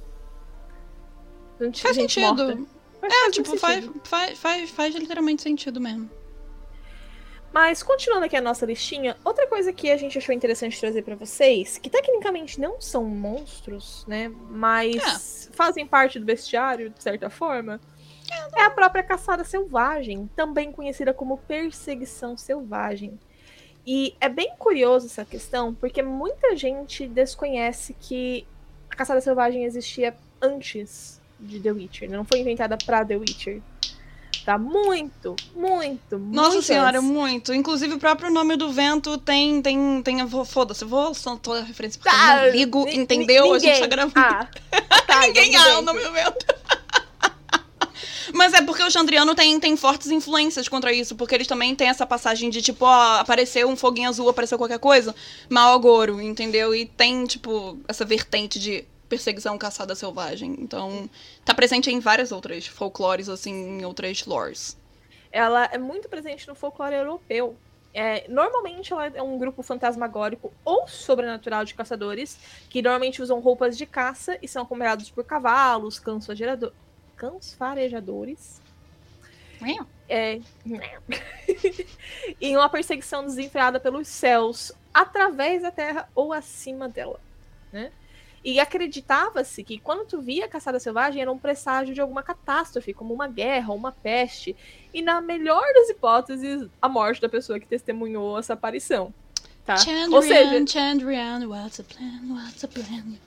[1.60, 2.44] Gente, Faz gente sentido.
[2.44, 2.66] morta.
[3.00, 6.10] Faz- É, faz tipo, faz, faz, faz, faz literalmente sentido mesmo.
[7.58, 11.16] Mas, continuando aqui a nossa listinha, outra coisa que a gente achou interessante trazer pra
[11.16, 14.30] vocês, que tecnicamente não são monstros, né?
[14.50, 17.80] Mas fazem parte do bestiário, de certa forma,
[18.54, 23.18] é a própria caçada selvagem, também conhecida como perseguição selvagem.
[23.86, 28.46] E é bem curioso essa questão, porque muita gente desconhece que
[28.90, 32.18] a caçada selvagem existia antes de The Witcher, né?
[32.18, 33.62] não foi inventada pra The Witcher.
[34.46, 37.10] Tá muito, muito, Nossa muito senhora, antes.
[37.10, 37.52] muito.
[37.52, 39.60] Inclusive, o próprio nome do vento tem.
[39.60, 43.46] tem, tem vou- Foda-se, vou soltar toda a referência porque Tá, eu não ligo, entendeu?
[43.46, 43.88] ni- A gente tá ninguém.
[43.88, 44.12] gravando.
[44.16, 46.46] Ah, tá, Ninguém ah, o nome do vento.
[48.32, 51.88] Mas é porque o Chandriano tem, tem fortes influências contra isso, porque eles também têm
[51.88, 55.14] essa passagem de, tipo, ó, apareceu um foguinho azul, apareceu qualquer coisa,
[55.48, 56.74] mau agouro, entendeu?
[56.74, 60.56] E tem, tipo, essa vertente de perseguição caçada selvagem.
[60.58, 61.08] Então,
[61.44, 64.76] tá presente em várias outras folclores, assim, em outras lores.
[65.30, 67.56] Ela é muito presente no folclore europeu.
[67.94, 72.38] É, normalmente ela é um grupo fantasmagórico ou sobrenatural de caçadores
[72.68, 78.60] que normalmente usam roupas de caça e são acompanhados por cavalos, cães, farejadores
[80.08, 80.40] é,
[82.40, 87.20] em uma perseguição desenfreada pelos céus, através da terra ou acima dela,
[87.72, 87.90] né?
[88.46, 92.94] E acreditava-se que quando tu via a caçada selvagem era um presságio de alguma catástrofe,
[92.94, 94.54] como uma guerra uma peste,
[94.94, 99.12] e na melhor das hipóteses, a morte da pessoa que testemunhou essa aparição.
[99.64, 99.74] Tá?
[100.12, 103.18] Ou seja, Chandrian, Chandrian, what's a plan, what's a plan?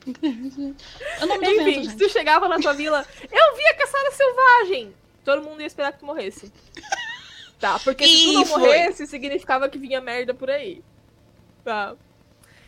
[1.20, 1.98] É o nome do enfim, vento, se gente.
[1.98, 4.96] tu chegava na tua vila, eu vi a caçada selvagem!
[5.26, 6.50] Todo mundo ia esperar que tu morresse.
[7.60, 8.62] Tá, porque se tu não foi.
[8.62, 10.82] morresse, significava que vinha merda por aí.
[11.66, 11.94] Tá.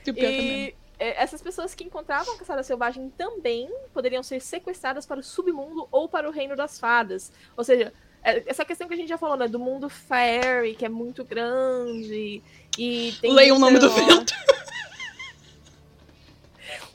[0.05, 5.23] E é essas pessoas que encontravam a caçada selvagem também poderiam ser sequestradas para o
[5.23, 7.31] submundo ou para o reino das fadas.
[7.57, 7.91] Ou seja,
[8.23, 9.47] é- essa questão que a gente já falou, né?
[9.47, 12.43] Do mundo fairy, que é muito grande.
[12.77, 14.31] E tem Leia o nome do vento.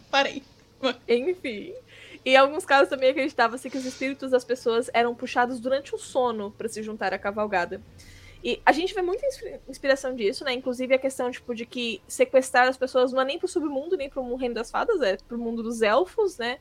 [0.08, 0.44] Parei.
[1.08, 1.74] Enfim.
[2.24, 5.98] E em alguns casos também acreditava-se que os espíritos das pessoas eram puxados durante o
[5.98, 7.82] sono para se juntar à cavalgada.
[8.44, 10.52] E a gente vê muita inspi- inspiração disso, né?
[10.52, 14.08] Inclusive a questão, tipo, de que sequestrar as pessoas não é nem pro submundo, nem
[14.08, 16.58] pro reino das fadas, é pro mundo dos elfos, né?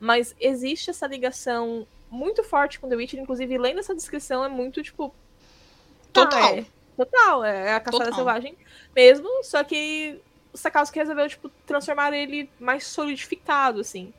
[0.00, 4.82] Mas existe essa ligação muito forte com The Witcher, inclusive lendo essa descrição é muito,
[4.82, 5.14] tipo...
[6.12, 6.54] tá, Total.
[6.54, 8.16] é, total, é a caçada Total.
[8.16, 8.56] selvagem
[8.96, 10.20] mesmo, só que
[10.52, 14.12] o Sakowski resolveu, tipo, transformar ele mais solidificado, assim.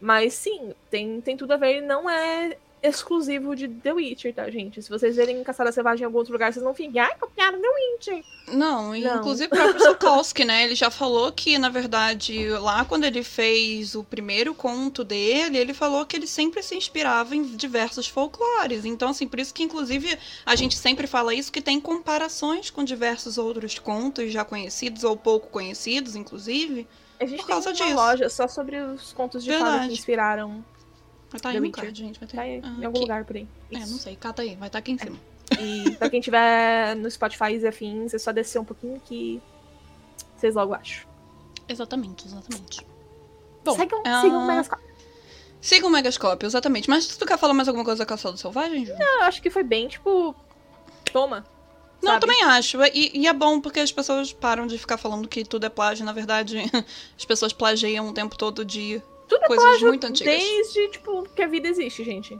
[0.00, 4.50] Mas sim, tem, tem tudo a ver e não é exclusivo de The Witcher, tá,
[4.50, 4.82] gente?
[4.82, 7.68] Se vocês verem Caçada Selvagem em algum outro lugar, vocês não fiquem, ai, copiaram The
[7.68, 8.24] Witcher.
[8.48, 8.96] Não, Não.
[8.96, 10.64] inclusive o próprio Sokowski, né?
[10.64, 15.72] Ele já falou que, na verdade, lá quando ele fez o primeiro conto dele, ele
[15.72, 18.84] falou que ele sempre se inspirava em diversos folclores.
[18.84, 22.82] Então, assim, por isso que, inclusive, a gente sempre fala isso, que tem comparações com
[22.82, 26.86] diversos outros contos já conhecidos ou pouco conhecidos, inclusive.
[27.20, 27.94] A gente Por tem uma disso.
[27.94, 29.86] loja só sobre os contos de fada Verdade.
[29.88, 30.64] que inspiraram.
[31.32, 32.20] Vai estar aí no card, gente.
[32.20, 32.36] Vai ter.
[32.36, 32.98] Tá em Ah, em algum aqui.
[33.00, 33.48] lugar por aí.
[33.70, 33.98] É, não Isso.
[33.98, 34.16] sei.
[34.16, 34.54] Cata aí.
[34.56, 35.16] Vai estar aqui em cima.
[35.58, 39.40] E pra quem tiver no Spotify e afins, é só descer um pouquinho que
[40.36, 41.06] vocês logo acham.
[41.68, 42.86] Exatamente, exatamente.
[43.64, 44.82] Bom, sigam, ah, sigam o Megascope.
[45.60, 46.90] Siga o Megascope, exatamente.
[46.90, 48.92] Mas tu quer falar mais alguma coisa da Caçada Selvagem, Ju?
[48.92, 50.34] Eu acho que foi bem, tipo,
[51.12, 51.46] toma.
[52.02, 52.26] Não, eu sabe?
[52.26, 52.78] também acho.
[52.92, 56.04] E, e é bom porque as pessoas param de ficar falando que tudo é plágio.
[56.04, 56.58] Na verdade,
[57.16, 59.00] as pessoas plagiam o tempo todo de
[59.34, 60.34] Tudo é coisas plágio muito antigas.
[60.34, 62.38] Desde, tipo, que a vida existe, gente.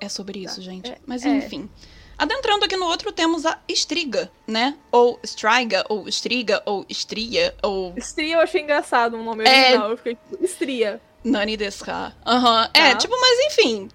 [0.00, 0.90] É sobre isso, gente.
[0.90, 1.28] É, Mas é.
[1.28, 1.68] enfim.
[2.16, 4.76] Adentrando aqui no outro, temos a Estriga, né?
[4.92, 9.62] Ou Striga, ou Estriga, ou Estria, ou Estria eu achei engraçado o nome É.
[9.64, 9.90] original.
[9.90, 11.00] Eu fiquei tipo, estria.
[11.24, 12.14] Nani Desca.
[12.26, 12.70] Aham.
[12.74, 12.96] É, Tá.
[12.98, 13.88] tipo, mas enfim.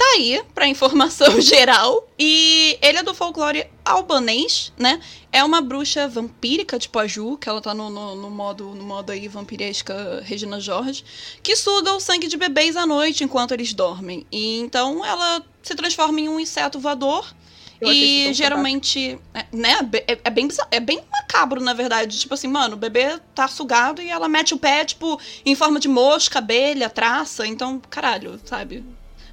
[0.00, 2.08] Tá aí pra informação geral.
[2.18, 4.98] E ele é do folclore albanês, né?
[5.30, 8.82] É uma bruxa vampírica, tipo a Ju, que ela tá no, no, no modo, no
[8.82, 11.04] modo aí vampiresca Regina Jorge,
[11.42, 14.26] que suga o sangue de bebês à noite enquanto eles dormem.
[14.32, 17.34] E então ela se transforma em um inseto voador.
[17.78, 22.18] Eu E geralmente, é, né, be- é, é bem bizarro- é bem macabro, na verdade.
[22.18, 25.78] Tipo assim, mano, o bebê tá sugado e ela mete o pé, tipo, em forma
[25.78, 27.46] de mosca, abelha, traça.
[27.46, 28.82] Então, caralho, sabe?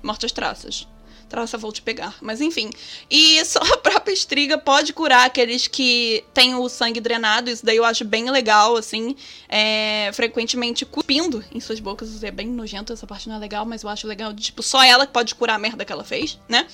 [0.07, 0.87] Morte às traças.
[1.27, 2.15] Traça, vou te pegar.
[2.21, 2.69] Mas enfim.
[3.11, 7.49] E só a própria estriga pode curar aqueles que têm o sangue drenado.
[7.49, 9.13] Isso daí eu acho bem legal, assim.
[9.49, 12.23] É, frequentemente cuspindo em suas bocas.
[12.23, 14.33] É bem nojento, essa parte não é legal, mas eu acho legal.
[14.33, 16.65] Tipo, só ela que pode curar a merda que ela fez, né?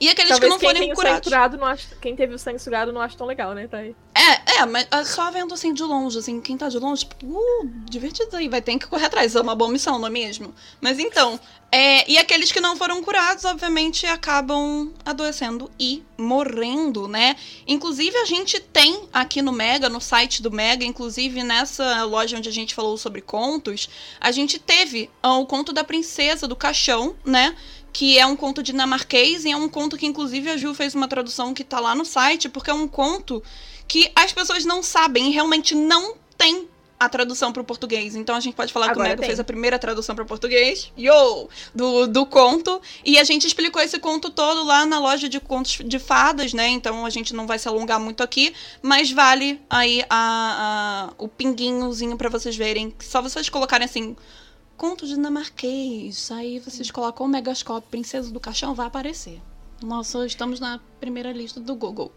[0.00, 1.28] E aqueles Talvez que não forem curados.
[1.28, 3.68] curado não acha, quem teve o sangue sugado não acha tão legal, né?
[3.68, 3.94] Tá aí.
[4.14, 7.26] É, é, mas é só vendo assim de longe, assim, quem tá de longe, tipo,
[7.26, 10.54] uh, divertido aí, vai ter que correr atrás, é uma boa missão, não é mesmo?
[10.80, 11.38] Mas então,
[11.72, 17.36] é, e aqueles que não foram curados, obviamente, acabam adoecendo e morrendo, né?
[17.66, 22.48] Inclusive, a gente tem aqui no Mega, no site do Mega, inclusive nessa loja onde
[22.48, 23.88] a gente falou sobre contos,
[24.20, 27.54] a gente teve ah, o conto da princesa do caixão, né?
[27.92, 31.08] Que é um conto dinamarquês e é um conto que inclusive a Ju fez uma
[31.08, 33.42] tradução que tá lá no site, porque é um conto
[33.88, 38.14] que as pessoas não sabem e realmente não tem a tradução para o português.
[38.14, 40.26] Então a gente pode falar que o Agora Mega fez a primeira tradução para o
[40.26, 45.26] português, yo, do, do conto, e a gente explicou esse conto todo lá na loja
[45.26, 46.68] de contos de fadas, né?
[46.68, 48.52] Então a gente não vai se alongar muito aqui,
[48.82, 52.94] mas vale aí a, a- o pinguinhozinho para vocês verem.
[53.00, 54.14] Só vocês colocarem assim
[54.80, 56.30] conto dinamarquês.
[56.30, 59.38] Aí vocês colocam o Megascope Princesa do Caixão, vai aparecer.
[59.82, 62.10] Nossa, estamos na primeira lista do Google.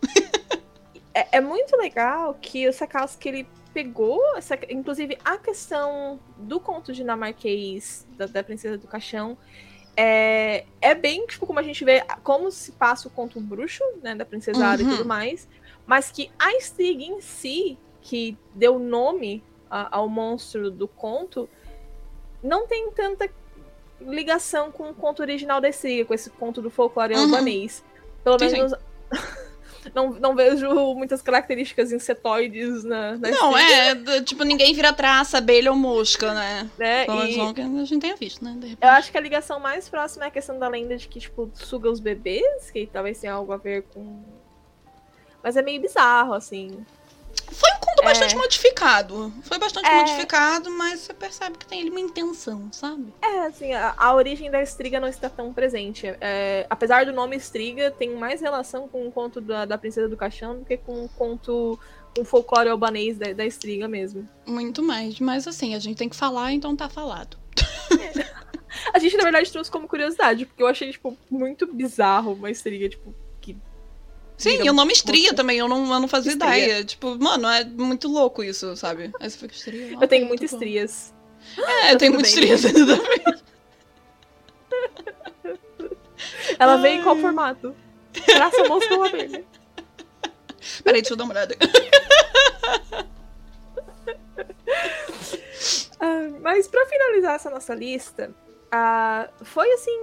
[1.14, 6.94] É, é muito legal que o Sakowski, ele pegou essa, inclusive a questão do conto
[6.94, 9.38] dinamarquês da, da Princesa do Caixão
[9.98, 14.16] é, é bem tipo como a gente vê como se passa o conto bruxo, né,
[14.16, 14.74] da Princesa Uhum.
[14.76, 15.48] e tudo mais,
[15.86, 21.48] mas que a Stig em si, que deu nome a- ao monstro do conto,
[22.44, 23.30] não tem tanta
[24.02, 27.22] ligação com o conto original da Stig, com esse conto do folclore Uhum.
[27.24, 27.84] albanês.
[28.24, 28.56] Pelo Sim, sim.
[28.58, 28.74] menos
[29.94, 35.38] não, não vejo muitas características insetoides na, na Não, Stig, é, tipo, ninguém vira traça,
[35.38, 36.70] abelha ou mosca, né?
[36.78, 37.06] né?
[37.06, 38.58] E- a gente tenha visto, né?
[38.82, 41.50] Eu acho que a ligação mais próxima é a questão da lenda de que, tipo,
[41.54, 44.22] suga os bebês, que talvez tenha algo a ver com.
[45.44, 46.86] Mas é meio bizarro, assim.
[48.04, 48.20] Foi um conto É.
[48.20, 49.34] bastante modificado.
[49.44, 49.96] Foi bastante É.
[50.00, 53.14] modificado, mas você percebe que tem ali uma intenção, sabe?
[53.22, 56.08] É, assim, a, a origem da estriga não está tão presente.
[56.22, 60.18] É, apesar do nome estriga, tem mais relação com o conto da, da Princesa do
[60.18, 61.80] Caixão do que com o conto.
[62.16, 64.28] com o folclore albanês da, da estriga mesmo.
[64.46, 65.20] Muito mais.
[65.20, 67.38] Mas assim, a gente tem que falar, então tá falado.
[68.94, 72.90] A gente, na verdade, trouxe como curiosidade, porque eu achei, tipo, muito bizarro uma estriga,
[72.90, 73.14] tipo.
[74.38, 75.36] Sim, e o nome estria monstro.
[75.38, 76.58] também, eu não, eu não fazia Estria.
[76.58, 76.84] ideia.
[76.84, 79.12] Tipo, mano, é muito louco isso, sabe?
[79.20, 79.98] Aí você fica estria.
[80.00, 81.14] Eu tenho muitas estrias.
[81.58, 83.24] É, eu tenho muitas estrias ainda também.
[86.58, 87.76] Ela vem em qual formato?
[88.26, 89.44] Traça mosca ou abelha?
[90.84, 91.56] Peraí, deixa eu dar uma olhada.
[96.00, 98.34] Ah, mas pra finalizar essa nossa lista,
[98.72, 100.00] ah, foi assim,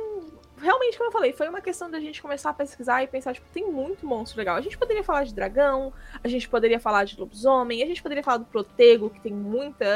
[0.61, 3.46] realmente como eu falei, foi uma questão da gente começar a pesquisar e pensar, tipo,
[3.52, 4.56] tem muito monstro legal.
[4.56, 5.92] A gente poderia falar de dragão,
[6.22, 9.86] a gente poderia falar de lobisomem, a gente poderia falar do protego, que tem muita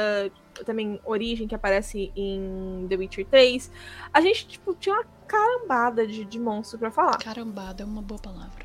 [0.64, 3.70] também origem que aparece em The Witcher 3.
[4.12, 7.18] A gente, tipo, tinha uma carambada de, de monstro pra falar.
[7.18, 8.64] Carambada é uma boa palavra.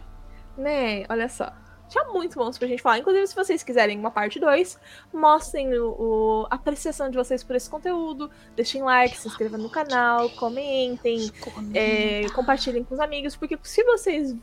[0.57, 1.51] Né, olha só.
[1.89, 2.99] Tinha muito monstro pra gente falar.
[2.99, 4.79] Inclusive, se vocês quiserem uma parte 2,
[5.11, 8.29] mostrem o, o- a apreciação de vocês por esse conteúdo.
[8.55, 11.31] Deixem like, se inscrevam no canal, comentem,
[11.73, 14.35] é, compartilhem com os amigos, porque se vocês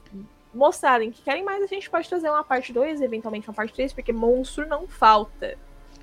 [0.53, 3.92] mostrarem que querem mais, a gente pode trazer uma parte 2, eventualmente uma parte 3,
[3.92, 5.57] porque monstro não falta.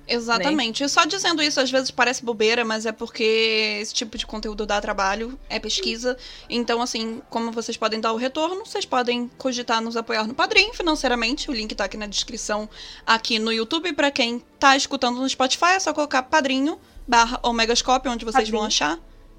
[0.06, 0.84] Exatamente.
[0.84, 4.66] E só dizendo isso, às vezes parece bobeira, mas é porque esse tipo de conteúdo
[4.66, 6.16] dá trabalho, é pesquisa.
[6.48, 10.72] Então, assim, como vocês podem dar o retorno, vocês podem cogitar nos apoiar no Padrim
[10.74, 11.50] financeiramente.
[11.50, 12.68] O link tá aqui na descrição,
[13.06, 13.92] aqui no YouTube.
[13.94, 18.60] Pra quem tá escutando no Spotify, é só colocar padrinho barra Omegascópio, onde vocês vão
[18.60, 18.74] Padrim.
[18.74, 18.98] achar.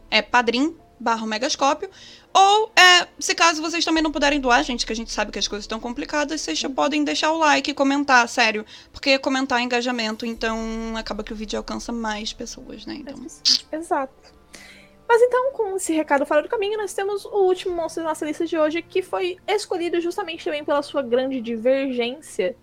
[0.09, 1.89] É padrim barra Omegascópio.
[2.37, 5.39] Ou, é, se caso vocês também não puderem doar, gente, que a gente sabe que
[5.39, 8.65] as coisas estão complicadas, vocês podem deixar o like e comentar, sério.
[8.91, 10.59] Porque comentar é engajamento, então
[10.97, 12.95] acaba que o vídeo alcança mais pessoas, né?
[12.95, 13.15] Então,
[13.71, 14.35] Exato.
[15.07, 18.25] Mas então, com esse recado fora do caminho, nós temos o último monstro da nossa
[18.25, 22.57] lista de hoje, que foi escolhido justamente também pela sua grande divergência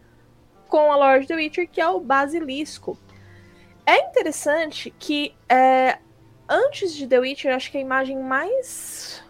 [0.68, 2.98] com a Lord The Witcher, que é o Basilisco.
[3.86, 5.98] É interessante que é,
[6.46, 9.21] antes de The Witcher, acho que a imagem mais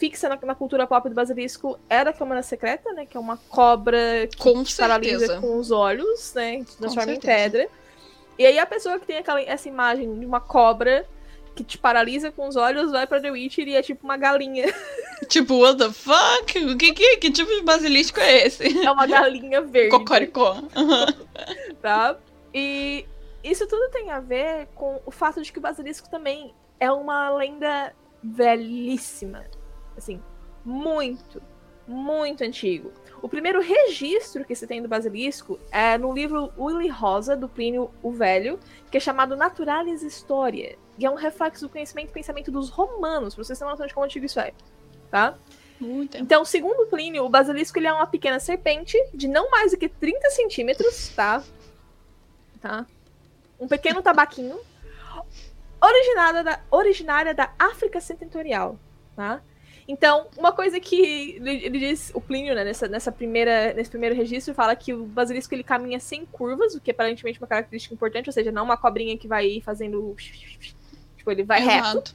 [0.00, 3.04] fixa na, na cultura pop do Basilisco era a Câmara Secreta, né?
[3.04, 6.64] Que é uma cobra que com te paralisa com os olhos, né?
[6.64, 7.68] Te transforma em pedra.
[8.38, 11.06] E aí a pessoa que tem aquela, essa imagem de uma cobra
[11.54, 14.64] que te paralisa com os olhos vai pra The Witcher e é tipo uma galinha.
[15.28, 16.58] Tipo, what the fuck?
[16.64, 18.82] O que, que, que tipo de basilisco é esse?
[18.82, 19.90] É uma galinha verde.
[19.90, 20.56] Cocoricó.
[21.82, 22.16] tá?
[22.54, 23.04] E
[23.44, 27.28] isso tudo tem a ver com o fato de que o basilisco também é uma
[27.36, 27.94] lenda
[28.24, 29.44] velhíssima.
[30.00, 30.20] Assim,
[30.64, 31.42] muito,
[31.86, 32.90] muito antigo.
[33.20, 37.90] O primeiro registro que se tem do basilisco é no livro Willy Rosa, do Plínio
[38.02, 38.58] o Velho,
[38.90, 40.78] que é chamado Naturalis Historia.
[40.98, 43.92] E é um reflexo do conhecimento e pensamento dos romanos, pra vocês terem noção de
[43.92, 44.52] como antigo isso é.
[45.10, 45.36] Tá?
[45.78, 46.16] Muito.
[46.16, 49.88] Então, segundo Plínio, o basilisco ele é uma pequena serpente de não mais do que
[49.88, 51.42] 30 centímetros, tá?
[52.58, 52.86] Tá?
[53.58, 54.58] Um pequeno tabaquinho.
[55.82, 58.78] Originada da, originária da África Setentorial,
[59.14, 59.42] tá?
[59.90, 64.14] Então, uma coisa que ele, ele diz, o Plínio, né, nessa, nessa primeira, nesse primeiro
[64.14, 67.92] registro, fala que o basilisco ele caminha sem curvas, o que é aparentemente uma característica
[67.92, 70.14] importante, ou seja, não uma cobrinha que vai fazendo.
[71.16, 72.14] Tipo, ele vai reto Exato.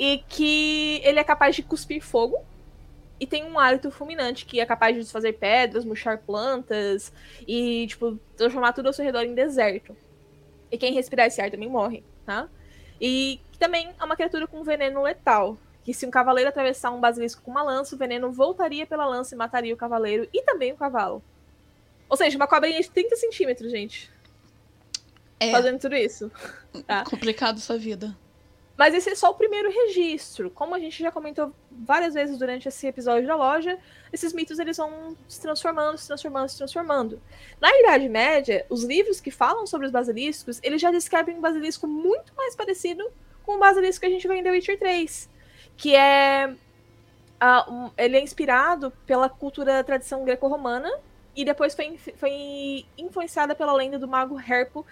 [0.00, 2.44] e que ele é capaz de cuspir fogo
[3.20, 7.12] e tem um hálito fulminante que é capaz de desfazer pedras, murchar plantas
[7.46, 9.96] e, tipo, transformar tudo ao seu redor em deserto.
[10.72, 12.48] E quem respirar esse ar também morre, tá?
[13.00, 15.56] E também é uma criatura com veneno letal.
[15.88, 19.34] Que se um cavaleiro atravessar um basilisco com uma lança, o veneno voltaria pela lança
[19.34, 21.22] e mataria o cavaleiro e também o cavalo.
[22.10, 24.12] Ou seja, uma cobrinha de 30 centímetros, gente.
[25.40, 26.30] É Fazendo tudo isso.
[26.86, 27.04] Tá.
[27.04, 28.14] complicado essa vida.
[28.76, 30.50] Mas esse é só o primeiro registro.
[30.50, 33.78] Como a gente já comentou várias vezes durante esse episódio da loja,
[34.12, 37.18] esses mitos eles vão se transformando, se transformando, se transformando.
[37.58, 41.86] Na Idade Média, os livros que falam sobre os basiliscos, eles já descrevem um basilisco
[41.86, 43.10] muito mais parecido
[43.42, 45.37] com o basilisco que a gente vê em The Witcher 3,
[45.78, 46.52] que é
[47.40, 50.90] uh, um, ele é inspirado pela cultura tradição greco-romana
[51.34, 54.84] e depois foi, foi influenciada pela lenda do mago Herpo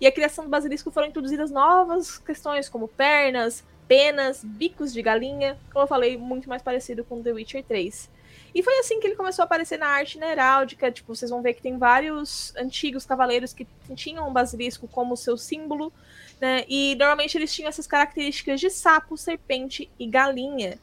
[0.00, 5.58] e a criação do basilisco foram introduzidas novas questões, como pernas, penas, bicos de galinha,
[5.72, 8.10] como eu falei, muito mais parecido com The Witcher 3.
[8.54, 10.90] E foi assim que ele começou a aparecer na arte na heráldica.
[10.90, 13.66] Tipo, vocês vão ver que tem vários antigos cavaleiros que
[13.96, 15.92] tinham um basilisco como seu símbolo,
[16.40, 16.64] né?
[16.68, 20.78] E normalmente eles tinham essas características de sapo, serpente e galinha.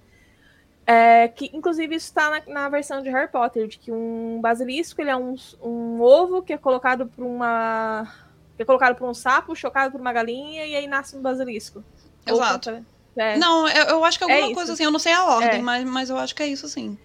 [0.86, 4.99] É, que inclusive isso está na, na, versão de Harry Potter, de que um basilisco
[4.99, 8.12] ele é um, um ovo que é colocado por uma
[8.58, 11.84] é colocado por um sapo, chocado por uma galinha e aí nasce um basilisco.
[12.26, 12.84] Exato.
[13.16, 13.38] É.
[13.38, 15.60] Não, eu, eu, acho que é alguma é coisa assim, eu não sei a ordem,
[15.60, 15.62] é.
[15.62, 16.97] mas, mas eu acho que é isso sim.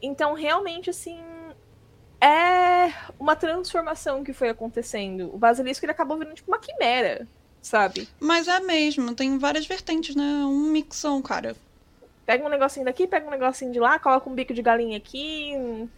[0.00, 1.18] Então, realmente, assim,
[2.20, 5.34] é uma transformação que foi acontecendo.
[5.34, 7.26] O basilisco ele acabou virando tipo uma quimera,
[7.62, 8.08] sabe?
[8.20, 10.24] Mas é mesmo, tem várias vertentes, né?
[10.24, 11.56] Um mixão, cara.
[12.26, 15.52] Pega um negocinho daqui, pega um negocinho de lá, coloca um bico de galinha aqui,
[15.56, 15.88] um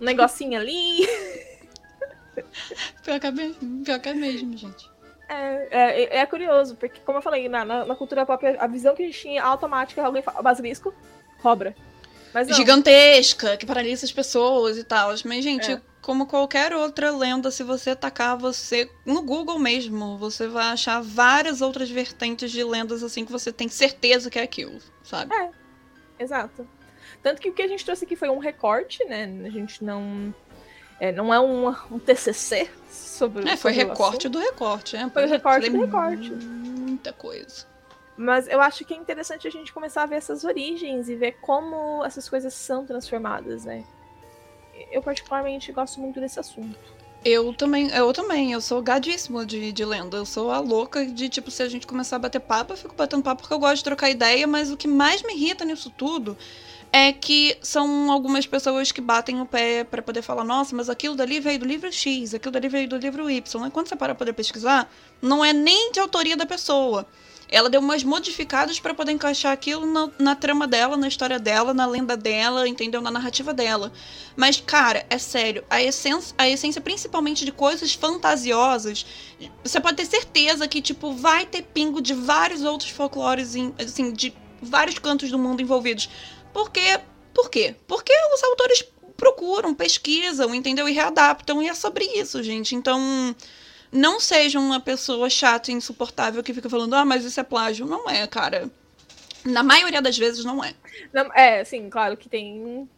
[0.00, 1.06] negocinho ali.
[3.04, 4.88] Pior que é mesmo, pior que é mesmo gente.
[5.28, 8.96] É, é, é, curioso, porque, como eu falei, na, na, na, cultura pop, a visão
[8.96, 10.92] que a gente tinha automática, alguém fala, basilisco,
[11.40, 11.76] cobra.
[12.48, 15.10] Gigantesca, que paralisa as pessoas e tal.
[15.24, 15.80] Mas, gente, é.
[16.02, 21.60] Como qualquer outra lenda, se você tacar você no Google mesmo, você vai achar várias
[21.60, 25.34] outras vertentes de lendas assim que você tem certeza que é aquilo, sabe?
[25.34, 25.50] É,
[26.18, 26.66] exato.
[27.22, 29.24] Tanto que o que a gente trouxe aqui foi um recorte, né?
[29.44, 30.34] A gente não
[30.98, 35.08] é, não é um, um TCC sobre É, foi sobre recorte do recorte, é.
[35.10, 36.30] Foi o recorte do recorte.
[36.30, 37.66] Muita coisa.
[38.16, 41.38] Mas eu acho que é interessante a gente começar a ver essas origens e ver
[41.40, 43.84] como essas coisas são transformadas, né?
[44.90, 46.78] Eu particularmente gosto muito desse assunto.
[47.22, 50.16] Eu também, eu também, eu sou gadíssima de, de lenda.
[50.16, 52.94] Eu sou a louca de, tipo, se a gente começar a bater papo, eu fico
[52.94, 55.90] batendo papo porque eu gosto de trocar ideia, mas o que mais me irrita nisso
[55.90, 56.36] tudo
[56.92, 61.14] é que são algumas pessoas que batem o pé para poder falar, nossa, mas aquilo
[61.14, 63.66] dali veio do livro X, aquilo dali veio do livro Y.
[63.66, 67.06] E quando você para poder pesquisar, não é nem de autoria da pessoa.
[67.50, 71.74] Ela deu umas modificadas para poder encaixar aquilo na, na, trama dela, na história dela,
[71.74, 73.00] na lenda dela, entendeu?
[73.00, 73.92] Na narrativa dela.
[74.36, 79.04] Mas, cara, é sério, a essência, a essência principalmente de coisas fantasiosas,
[79.64, 84.32] você pode ter certeza que, tipo, vai ter pingo de vários outros folclores, assim, de
[84.62, 86.08] vários cantos do mundo envolvidos.
[86.52, 87.00] Porque,
[87.34, 87.74] por quê?
[87.86, 88.84] Porque os autores
[89.16, 90.88] procuram, pesquisam, entendeu?
[90.88, 91.62] E readaptam.
[91.62, 92.74] E é sobre isso, gente.
[92.74, 93.34] Então,
[93.92, 97.86] não seja uma pessoa chata e insuportável que fica falando, ah, mas isso é plágio.
[97.86, 98.70] Não é, cara.
[99.44, 100.74] Na maioria das vezes, não é.
[101.12, 102.88] Não, é, sim, claro que tem.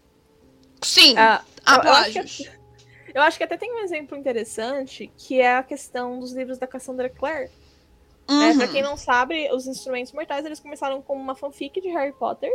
[0.82, 2.16] Sim, ah, há plágios.
[2.16, 2.50] Eu acho, que,
[3.14, 6.66] eu acho que até tem um exemplo interessante, que é a questão dos livros da
[6.66, 7.50] Cassandra Clare.
[8.28, 8.58] Uhum.
[8.58, 12.52] Pra quem não sabe, os Instrumentos Mortais eles começaram como uma fanfic de Harry Potter.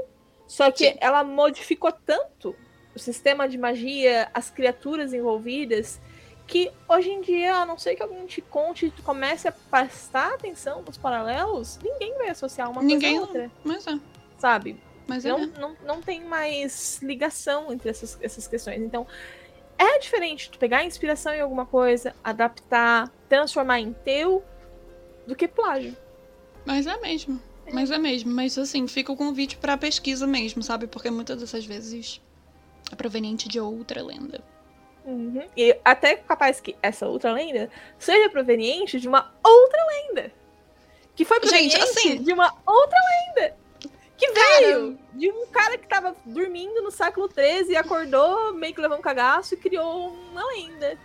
[0.47, 0.97] Só que Sim.
[0.99, 2.55] ela modificou tanto
[2.95, 5.99] o sistema de magia, as criaturas envolvidas,
[6.47, 10.33] que hoje em dia, a não ser que alguém te conte e comece a prestar
[10.33, 13.51] atenção nos paralelos, ninguém vai associar uma ninguém, coisa a outra.
[13.63, 13.99] Mas é.
[14.39, 14.79] Sabe?
[15.05, 15.45] Mas não, é.
[15.45, 18.81] não, não tem mais ligação entre essas, essas questões.
[18.81, 19.05] Então,
[19.77, 24.43] é diferente tu pegar inspiração em alguma coisa, adaptar, transformar em teu,
[25.27, 25.95] do que plágio.
[26.65, 27.41] Mas é mesmo.
[27.71, 30.87] Mas é mesmo, mas assim, fica o convite pra pesquisa mesmo, sabe?
[30.87, 32.21] Porque muitas dessas vezes
[32.89, 34.41] é proveniente de outra lenda.
[35.07, 35.47] Uhum.
[35.55, 40.31] E até capaz que essa outra lenda seja proveniente de uma outra lenda.
[41.15, 43.55] Que foi proveniente Gente, assim, de uma outra lenda.
[44.17, 45.09] Que veio cara...
[45.13, 49.01] de um cara que tava dormindo no século XIII e acordou, meio que levou um
[49.01, 50.97] cagaço e criou uma lenda.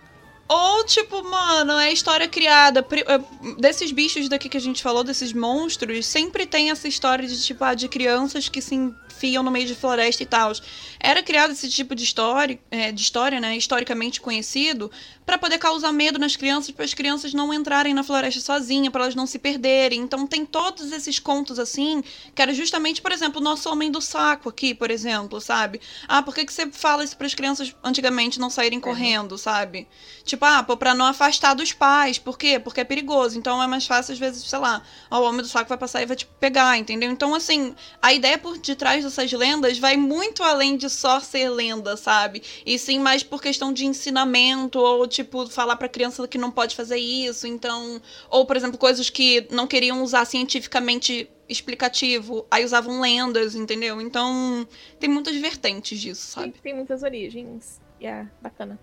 [0.47, 2.85] Ou, tipo, mano, é história criada.
[2.91, 7.41] Eh, desses bichos daqui que a gente falou, desses monstros, sempre tem essa história de,
[7.41, 10.51] tipo, ah, de crianças que se enfiam no meio de floresta e tal.
[10.99, 13.55] Era criado esse tipo de história, é, de história, né?
[13.55, 14.91] Historicamente conhecido,
[15.25, 19.03] para poder causar medo nas crianças, para as crianças não entrarem na floresta sozinha, para
[19.03, 20.01] elas não se perderem.
[20.01, 22.03] Então tem todos esses contos assim,
[22.35, 25.79] que era justamente, por exemplo, o nosso homem do saco aqui, por exemplo, sabe?
[26.07, 29.87] Ah, por que, que você fala isso para as crianças antigamente não saírem correndo, sabe?
[30.33, 32.17] Tipo, ah, para não afastar dos pais.
[32.17, 32.59] Por quê?
[32.59, 33.37] Porque é perigoso.
[33.37, 34.81] Então é mais fácil, às vezes, sei lá,
[35.11, 37.11] ó, o homem do saco vai passar e vai te pegar, entendeu?
[37.11, 41.95] Então, assim, a ideia por detrás dessas lendas vai muito além de só ser lenda,
[41.95, 42.41] sabe?
[42.65, 46.75] E sim mais por questão de ensinamento ou tipo, falar pra criança que não pode
[46.75, 48.01] fazer isso, então.
[48.27, 54.01] Ou, por exemplo, coisas que não queriam usar cientificamente explicativo, aí usavam lendas, entendeu?
[54.01, 54.67] Então,
[54.99, 56.59] tem muitas vertentes disso, Tem, sabe?
[56.59, 57.79] tem muitas origens.
[58.01, 58.79] E é bacana.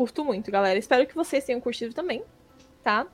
[0.00, 0.78] Curto muito, galera.
[0.78, 2.24] Espero que vocês tenham curtido também,
[2.82, 3.06] tá?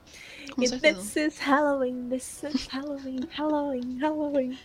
[0.55, 1.01] Com e certeza.
[1.01, 4.59] this is Halloween, this is Halloween, Halloween, Halloween.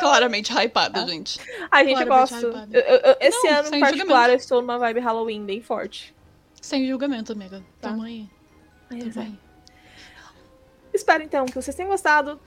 [0.00, 1.06] Claramente hypada, Tá.
[1.06, 1.38] gente.
[1.70, 4.30] Ai, gente, eu- esse Não, ano, em particular, julgamento.
[4.32, 6.12] eu estou numa vibe Halloween bem forte.
[6.60, 7.60] Sem julgamento, amiga.
[7.80, 7.90] Tá.
[7.90, 8.28] Tamo aí.
[8.88, 9.38] Tamo aí.
[10.92, 12.40] Espero então que vocês tenham gostado.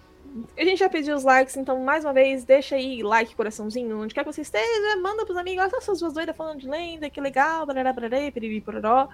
[0.58, 4.14] A gente já pediu os likes, então mais uma vez, deixa aí like, coraçãozinho, onde
[4.14, 7.20] quer que você esteja, manda pros amigos, olha essas duas doidas falando de lenda, que
[7.20, 9.10] legal, barará, barará, piriri, pororó.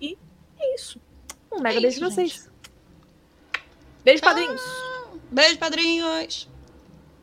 [0.00, 0.16] E
[0.58, 0.98] é isso.
[1.52, 2.50] Um mega É beijo isso, pra vocês.
[4.02, 4.30] Beijo, Tchau.
[4.30, 4.62] padrinhos!
[5.30, 6.48] Beijo, padrinhos!